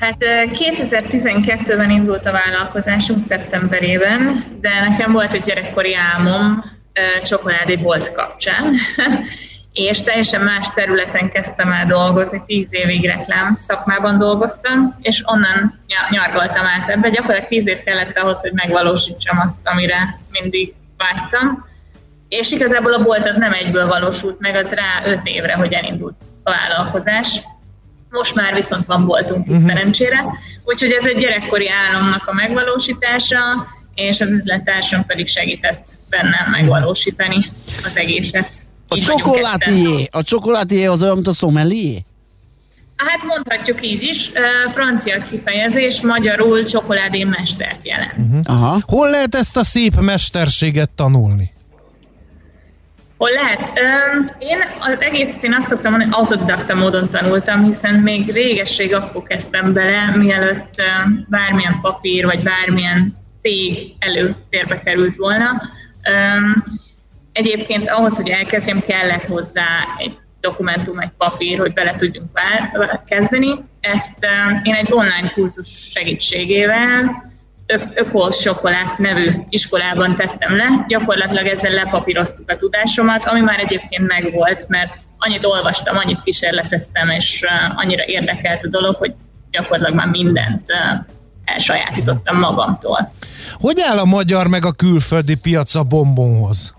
[0.00, 8.12] Hát ö, 2012-ben indult a vállalkozásunk szeptemberében, de nekem volt egy gyerekkori álmom ö, csokoládébolt
[8.12, 8.74] kapcsán,
[9.72, 16.10] és teljesen más területen kezdtem el dolgozni, tíz évig reklám szakmában dolgoztam, és onnan ny-
[16.10, 17.08] nyargaltam át ebbe.
[17.08, 21.64] Gyakorlatilag tíz év kellett ahhoz, hogy megvalósítsam azt, amire mindig vágytam.
[22.28, 26.14] És igazából a bolt az nem egyből valósult meg, az rá öt évre, hogy elindult
[26.42, 27.40] a vállalkozás.
[28.10, 29.66] Most már viszont van boltunk is Mhm.
[29.66, 30.24] szerencsére,
[30.64, 33.38] úgyhogy ez egy gyerekkori álomnak a megvalósítása,
[33.94, 37.52] és az üzlettársam pedig segített bennem megvalósítani
[37.84, 38.54] az egészet.
[38.88, 42.04] A Így csokolátié, a csokolátié az olyan, mint a szomelié?
[42.96, 44.30] Hát mondhatjuk így is,
[44.72, 48.48] francia kifejezés, magyarul csokoládé mestert jelent.
[48.48, 48.78] Aha.
[48.86, 51.52] Hol lehet ezt a szép mesterséget tanulni?
[53.16, 53.72] Hol lehet?
[54.38, 59.22] Én az egészet én azt szoktam mondani, hogy autodidakta módon tanultam, hiszen még régesség akkor
[59.22, 60.82] kezdtem bele, mielőtt
[61.28, 65.62] bármilyen papír vagy bármilyen cég előtérbe került volna.
[67.32, 72.30] Egyébként ahhoz, hogy elkezdjem, kellett hozzá egy dokumentum, egy papír, hogy bele tudjunk
[73.08, 73.54] kezdeni.
[73.80, 74.26] Ezt
[74.62, 77.24] én egy online kurzus segítségével
[77.66, 80.84] Ö- Ökol Sokolát nevű iskolában tettem le.
[80.88, 87.44] Gyakorlatilag ezzel lepapíroztuk a tudásomat, ami már egyébként megvolt, mert annyit olvastam, annyit kísérleteztem, és
[87.76, 89.14] annyira érdekelt a dolog, hogy
[89.50, 90.72] gyakorlatilag már mindent
[91.44, 93.12] elsajátítottam magamtól.
[93.54, 96.74] Hogy áll a magyar meg a külföldi piac a bombonhoz?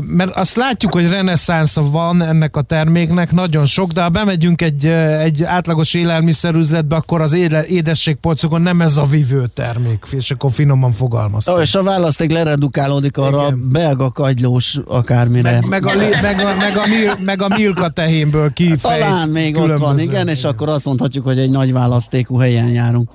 [0.00, 4.86] Mert azt látjuk, hogy reneszánsza van ennek a terméknek, nagyon sok, de ha bemegyünk egy,
[4.86, 10.92] egy átlagos élelmiszerüzletbe, akkor az éle, édességpolcokon nem ez a vivő termék, és akkor finoman
[10.92, 11.60] fogalmaztam.
[11.60, 15.50] És a választék leredukálódik arra a belga kagylós akármire.
[15.50, 18.80] Meg, meg, a, meg, a, meg, a, mil, meg a milka tehénből kifejt.
[18.80, 23.10] Talán még ott van, igen, és akkor azt mondhatjuk, hogy egy nagy választékú helyen járunk.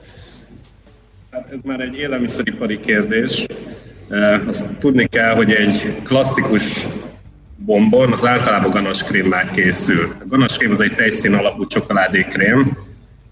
[1.31, 3.45] Hát ez már egy élelmiszeripari kérdés.
[4.09, 6.85] Eh, Azt tudni kell, hogy egy klasszikus
[7.57, 10.15] bombon az általában ganaskrémmel készül.
[10.19, 12.77] A ganaskrém az egy tejszín alapú csokoládékrém.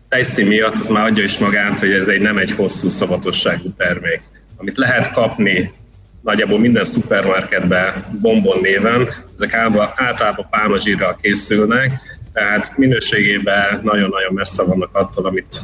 [0.09, 4.19] Tejszín miatt az már adja is magát, hogy ez egy nem egy hosszú szavatosságú termék.
[4.57, 5.73] Amit lehet kapni
[6.21, 12.01] nagyjából minden szupermarketben bombon néven, ezek általában, általában pálmazsírral készülnek,
[12.33, 15.59] tehát minőségében nagyon-nagyon messze vannak attól, amit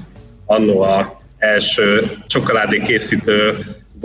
[0.45, 3.57] annó a első csokoládé készítő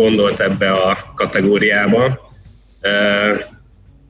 [0.03, 2.31] gondolt ebbe a kategóriába.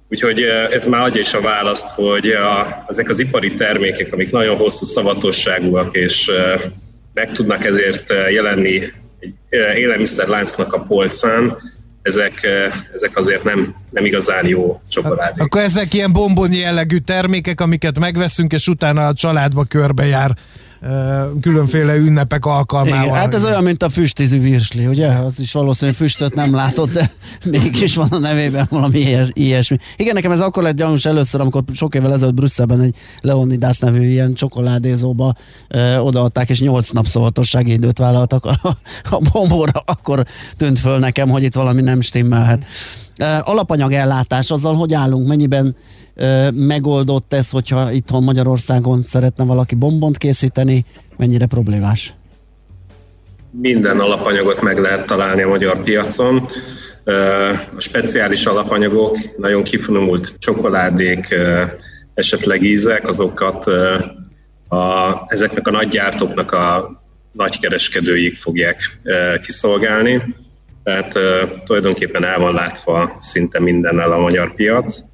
[0.08, 4.56] Úgyhogy ez már adja is a választ, hogy a, ezek az ipari termékek, amik nagyon
[4.56, 6.30] hosszú szavatosságúak, és
[7.14, 8.82] meg tudnak ezért jelenni
[9.20, 9.34] egy
[9.76, 11.56] élelmiszerláncnak a polcán,
[12.02, 12.48] ezek,
[12.94, 15.42] ezek azért nem, nem igazán jó csokoládék.
[15.42, 20.36] Akkor ezek ilyen bombon jellegű termékek, amiket megveszünk, és utána a családba körbejár
[21.40, 23.04] különféle ünnepek alkalmával.
[23.04, 25.08] Igen, hát ez olyan, mint a füstízű virsli, ugye?
[25.08, 27.10] Az is valószínűleg füstöt nem látott, de
[27.50, 29.78] mégis van a nevében valami ilyes, ilyesmi.
[29.96, 34.06] Igen, nekem ez akkor lett gyanús először, amikor sok évvel ezelőtt Brüsszelben egy Leonidas nevű
[34.06, 35.34] ilyen csokoládézóba
[35.68, 38.76] ö, odaadták, és nyolc nap szavatossági időt vállaltak a,
[39.10, 40.24] a bombóra, akkor
[40.56, 42.64] tűnt föl nekem, hogy itt valami nem stimmelhet.
[42.64, 43.07] Ö,
[43.40, 45.76] alapanyagellátás, azzal hogy állunk, mennyiben
[46.52, 50.84] megoldott ez, hogyha itthon Magyarországon szeretne valaki bombont készíteni,
[51.16, 52.14] mennyire problémás?
[53.50, 56.48] minden alapanyagot meg lehet találni a magyar piacon.
[57.76, 61.34] A speciális alapanyagok, nagyon kifinomult csokoládék,
[62.14, 63.66] esetleg ízek, azokat
[64.68, 66.96] a, ezeknek a nagy gyártóknak a
[67.32, 69.00] nagykereskedőik fogják
[69.42, 70.34] kiszolgálni.
[70.88, 71.18] Tehát
[71.64, 75.04] tulajdonképpen el van látva szinte mindennel a magyar piac.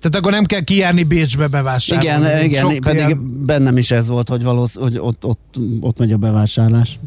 [0.00, 2.28] Tehát akkor nem kell kijárni Bécsbe bevásárolni.
[2.28, 6.12] Igen, igen, pedig ilyen- bennem is ez volt, hogy, valósz, hogy ott, ott, ott megy
[6.12, 6.98] a bevásárlás.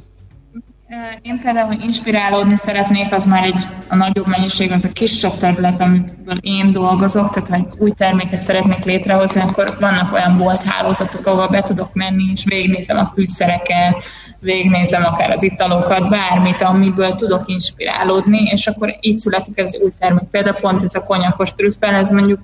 [1.22, 6.38] Én például, inspirálódni szeretnék, az már egy a nagyobb mennyiség, az a kisebb terület, amiből
[6.42, 11.94] én dolgozok, tehát ha új terméket szeretnék létrehozni, akkor vannak olyan bolthálózatok, ahol be tudok
[11.94, 14.04] menni, és végignézem a fűszereket,
[14.40, 20.28] végignézem akár az italokat, bármit, amiből tudok inspirálódni, és akkor így születik ez új termék.
[20.32, 22.40] Például pont ez a konyakos trüffel, ez mondjuk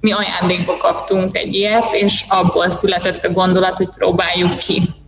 [0.00, 5.01] mi ajándékba kaptunk egy ilyet, és abból született a gondolat, hogy próbáljuk ki.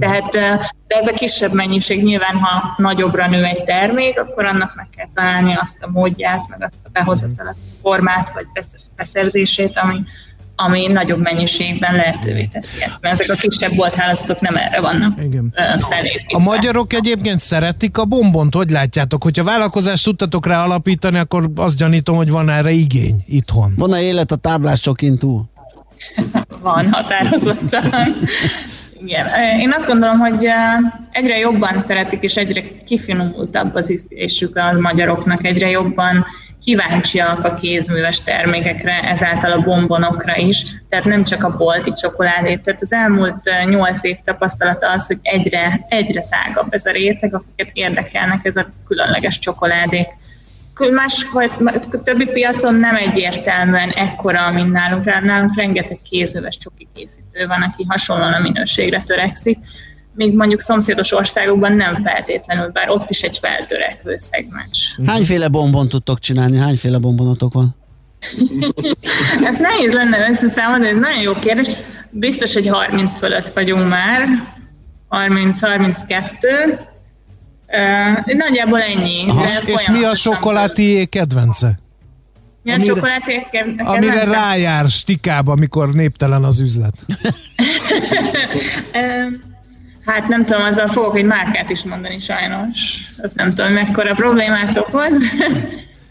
[0.00, 4.86] Tehát de ez a kisebb mennyiség nyilván, ha nagyobbra nő egy termék, akkor annak meg
[4.96, 8.46] kell találni azt a módját, meg azt a behozatalat, formát, vagy
[8.96, 10.02] beszerzését, ami,
[10.56, 15.54] ami nagyobb mennyiségben lehetővé teszi ezt, mert ezek a kisebb bolthálózatok nem erre vannak Igen.
[15.88, 16.36] felépítve.
[16.36, 19.22] A magyarok egyébként szeretik a bombont, hogy látjátok?
[19.22, 23.72] Hogyha vállalkozást tudtatok rá alapítani, akkor azt gyanítom, hogy van erre igény itthon.
[23.76, 25.50] Van-e élet a táblás csokin túl?
[26.62, 28.16] van határozottan.
[29.04, 29.26] Igen.
[29.60, 30.48] Én azt gondolom, hogy
[31.10, 36.26] egyre jobban szeretik, és egyre kifinomultabb az ízlésük a magyaroknak, egyre jobban
[36.64, 42.60] kíváncsiak a kézműves termékekre, ezáltal a bombonokra is, tehát nem csak a bolti csokoládét.
[42.60, 47.70] Tehát az elmúlt nyolc év tapasztalata az, hogy egyre, egyre tágabb ez a réteg, akiket
[47.72, 50.06] érdekelnek ez a különleges csokoládék
[50.92, 51.50] más, vagy
[51.92, 55.04] a többi piacon nem egyértelműen ekkora, mint nálunk.
[55.04, 59.58] Nálunk rengeteg kézműves csoki készítő van, aki hasonlóan a minőségre törekszik,
[60.14, 64.98] még mondjuk szomszédos országokban nem feltétlenül, bár ott is egy feltörekvő szegmens.
[65.06, 66.56] Hányféle bombon tudtok csinálni?
[66.56, 67.76] Hányféle bombonotok van?
[69.44, 71.68] Ez nehéz lenne összeszámolni, ez nagyon jó kérdés.
[72.10, 74.28] Biztos, hogy 30 fölött vagyunk már,
[75.10, 76.91] 30-32,
[77.72, 79.24] Uh, nagyjából ennyi.
[79.28, 81.80] Aha, és mi a sokoláti kedvence?
[82.62, 83.84] Mi a amire, csokoládé kedvence?
[83.84, 86.94] Amire rájár stikába, amikor néptelen az üzlet.
[90.06, 92.78] hát nem tudom, azzal fogok egy márkát is mondani sajnos.
[93.22, 95.22] Azt nem tudom, mekkora problémát okoz.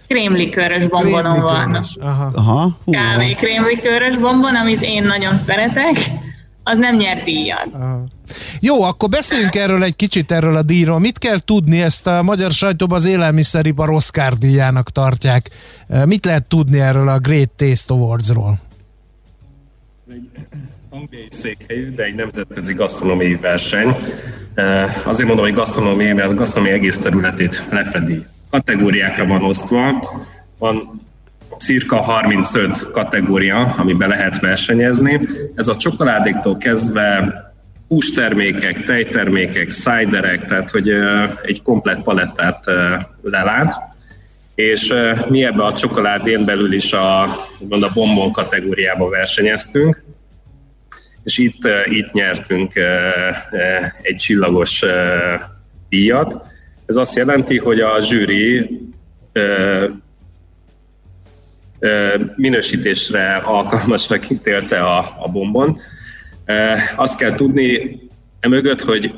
[0.07, 1.85] krémlikörös bombonom van.
[2.01, 2.31] Aha.
[2.35, 2.77] Aha.
[2.91, 5.97] Kávé krémlikörös bombon, amit én nagyon szeretek
[6.63, 7.69] az nem nyer díjat.
[7.73, 8.03] Aha.
[8.59, 10.99] Jó, akkor beszéljünk erről egy kicsit, erről a díjról.
[10.99, 15.49] Mit kell tudni, ezt a magyar sajtóban az élelmiszeripar Oscar díjának tartják.
[16.05, 18.59] Mit lehet tudni erről a Great Taste Awards-ról?
[20.09, 20.29] Egy
[20.89, 23.95] angliai székhelyű, de egy nemzetközi gasztronómiai verseny.
[25.03, 28.25] Azért mondom, hogy gasztronómiai, mert a gasztronómiai egész területét lefedi.
[28.49, 30.09] Kategóriákra van osztva.
[30.57, 31.01] Van
[31.57, 35.21] cirka 35 kategória, amiben lehet versenyezni.
[35.55, 37.50] Ez a csokoládéktól kezdve
[37.91, 40.89] hústermékek, tejtermékek, szájderek, tehát hogy
[41.41, 42.65] egy komplett palettát
[43.21, 43.73] lelát.
[44.55, 44.93] És
[45.29, 47.21] mi ebbe a csokoládén belül is a,
[47.69, 50.03] a bombon kategóriába versenyeztünk,
[51.23, 52.73] és itt, itt nyertünk
[54.01, 54.83] egy csillagos
[55.89, 56.41] díjat.
[56.85, 58.79] Ez azt jelenti, hogy a zsűri
[62.35, 65.79] minősítésre alkalmasnak ítélte a, a bombon.
[66.95, 67.99] Azt kell tudni
[68.39, 69.11] emögött, hogy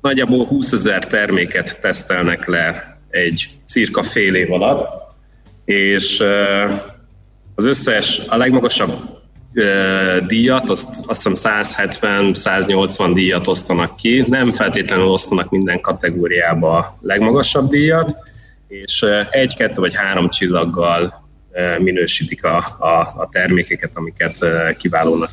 [0.00, 4.88] nagyjából 20 ezer terméket tesztelnek le egy cirka fél év alatt,
[5.64, 6.24] és
[7.54, 9.20] az összes, a legmagasabb
[10.26, 17.68] díjat, azt, azt hiszem 170-180 díjat osztanak ki, nem feltétlenül osztanak minden kategóriába a legmagasabb
[17.68, 18.16] díjat,
[18.68, 21.28] és egy, kettő vagy három csillaggal
[21.78, 24.38] minősítik a, a, a termékeket, amiket
[24.76, 25.30] kiválónak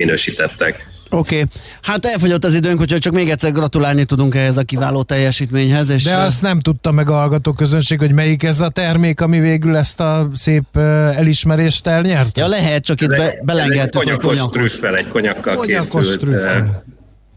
[0.00, 0.88] minősítettek.
[1.12, 1.48] Oké, okay.
[1.82, 5.88] hát elfogyott az időnk, úgyhogy csak még egyszer gratulálni tudunk ehhez a kiváló teljesítményhez.
[5.88, 9.40] És De azt nem tudta meg a hallgató közönség, hogy melyik ez a termék, ami
[9.40, 10.76] végül ezt a szép
[11.16, 12.40] elismerést elnyerte?
[12.40, 14.00] Ja lehet, csak itt be, belengeltük.
[14.02, 16.84] Egy konyakos trüffel, egy konyakkal konyakos készült trüffel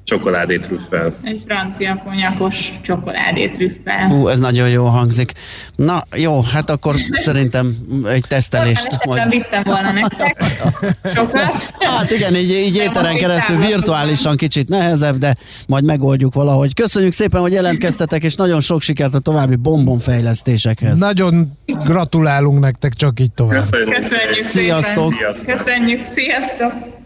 [0.03, 1.15] csokoládétrüffel.
[1.21, 4.07] Egy francia konyakos csokoládétrüffel.
[4.07, 5.31] Fú, ez nagyon jó hangzik.
[5.75, 7.75] Na jó, hát akkor szerintem
[8.09, 9.05] egy tesztelést.
[9.05, 9.29] Majd...
[9.29, 10.43] vittem volna nektek
[11.15, 11.73] sokat.
[11.79, 15.35] Hát igen, így, így éteren keresztül virtuálisan kicsit nehezebb, de
[15.67, 16.73] majd megoldjuk valahogy.
[16.73, 20.99] Köszönjük szépen, hogy jelentkeztetek, és nagyon sok sikert a további bombonfejlesztésekhez.
[20.99, 21.51] Nagyon
[21.83, 23.55] gratulálunk nektek, csak így tovább.
[23.55, 25.13] Köszönjük, Köszönjük Sziasztok.
[25.31, 25.57] Szépen.
[25.57, 27.02] Köszönjük, sziasztok!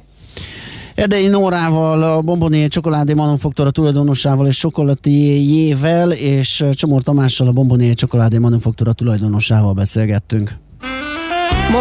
[0.98, 8.38] Erdei Nórával, a Bombonié Csokoládé Manufaktura tulajdonosával és Csokolatiéjével és Csomor Tamással, a Bombonié Csokoládé
[8.38, 10.58] Manufaktura tulajdonosával beszélgettünk.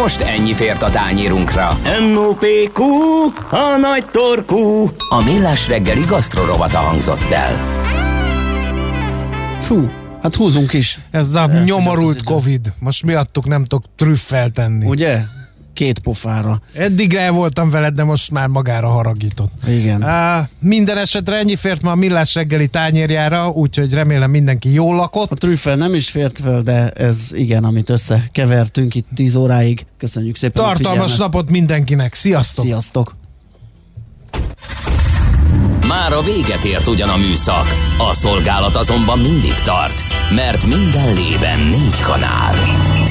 [0.01, 1.67] Most ennyi fért a tányírunkra.
[2.11, 2.83] M.O.P.Q.
[3.49, 4.89] A nagy torkú.
[5.09, 7.55] A millás reggeli gasztrorovata hangzott el.
[9.61, 9.87] Fú,
[10.21, 10.99] hát húzunk is.
[11.11, 12.73] Ez a nyomorult Covid.
[12.79, 14.85] Most miattuk nem tudok trüffel tenni.
[14.85, 15.21] Ugye?
[15.77, 16.61] Két pofára.
[16.73, 19.51] Eddig el voltam veled, de most már magára haragított.
[19.67, 20.03] Igen.
[20.03, 25.31] Á, minden esetre ennyi fért ma a millás reggeli tányérjára, úgyhogy remélem mindenki jól lakott.
[25.31, 29.85] A trüffel nem is fért fel, de ez igen, amit összekevertünk itt 10 óráig.
[29.97, 32.13] Köszönjük szépen a Tartalmas napot mindenkinek.
[32.13, 32.65] Sziasztok!
[32.65, 33.15] Sziasztok!
[35.87, 40.03] Már a véget ért ugyan a műszak, a szolgálat azonban mindig tart,
[40.35, 42.55] mert minden lében négy kanál.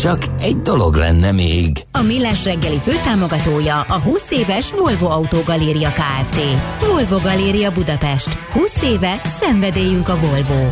[0.00, 1.84] Csak egy dolog lenne még.
[1.92, 6.40] A Millás reggeli főtámogatója a 20 éves Volvo Autogaléria Kft.
[6.86, 8.38] Volvo Galéria Budapest.
[8.52, 10.68] 20 éve szenvedélyünk a Volvo.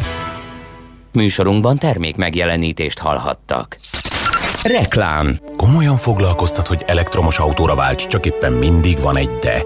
[1.13, 3.79] Műsorunkban termék megjelenítést hallhattak.
[4.63, 5.39] Reklám.
[5.57, 9.63] Komolyan foglalkoztat, hogy elektromos autóra válts, csak éppen mindig van egy de.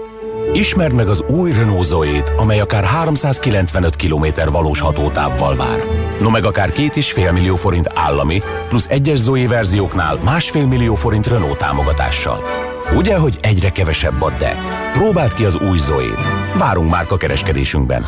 [0.51, 5.83] Ismerd meg az új Renault Zoe-t, amely akár 395 km valós hatótávval vár.
[6.19, 11.57] No meg akár 2,5 millió forint állami, plusz egyes Zoe verzióknál másfél millió forint Renault
[11.57, 12.43] támogatással.
[12.95, 14.57] Ugye, hogy egyre kevesebb a de?
[14.93, 16.57] Próbáld ki az új Zoe-t.
[16.57, 18.05] Várunk már a kereskedésünkben.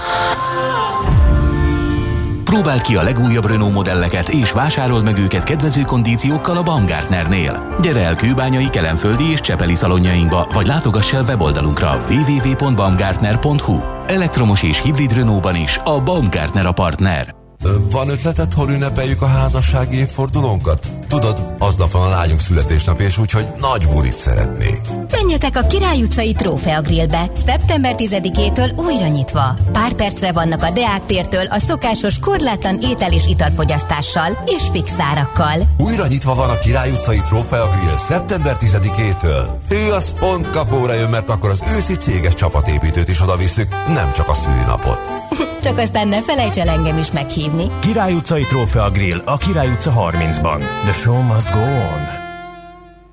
[2.55, 7.75] Próbáld ki a legújabb Renault modelleket és vásárold meg őket kedvező kondíciókkal a Baumgartnernél.
[7.81, 13.79] Gyere el Kőbányai, Kelenföldi és Csepeli szalonjainkba, vagy látogass el weboldalunkra www.baumgartner.hu.
[14.07, 17.44] Elektromos és hibrid Renaultban is a Baumgartner a partner.
[17.91, 20.89] Van ötleted, hol ünnepeljük a házassági évfordulónkat?
[21.07, 24.81] Tudod, aznap van a lányunk születésnap, és úgyhogy nagy bulit szeretnék.
[25.11, 29.57] Menjetek a Király utcai Trófea Grillbe, szeptember 10-től újra nyitva.
[29.71, 35.67] Pár percre vannak a Deák tértől a szokásos korlátlan étel és italfogyasztással és fix árakkal.
[35.77, 39.47] Újra nyitva van a Király utcai Trófea Grill szeptember 10-től.
[39.69, 44.11] Hű, az pont kapóra jön, mert akkor az őszi céges csapatépítőt is oda visszük, nem
[44.13, 45.01] csak a szülinapot.
[45.65, 47.54] Csak aztán ne felejts el engem is meghívni.
[47.79, 50.59] Király utcai Trófea Grill a Király utca 30-ban.
[50.83, 52.23] The show must go on.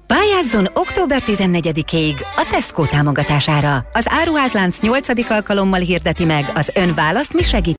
[0.07, 3.85] Pályázzon október 14-ig a Tesco támogatására.
[3.93, 5.31] Az áruházlánc 8.
[5.31, 7.71] alkalommal hirdeti meg az Ön választ mi segít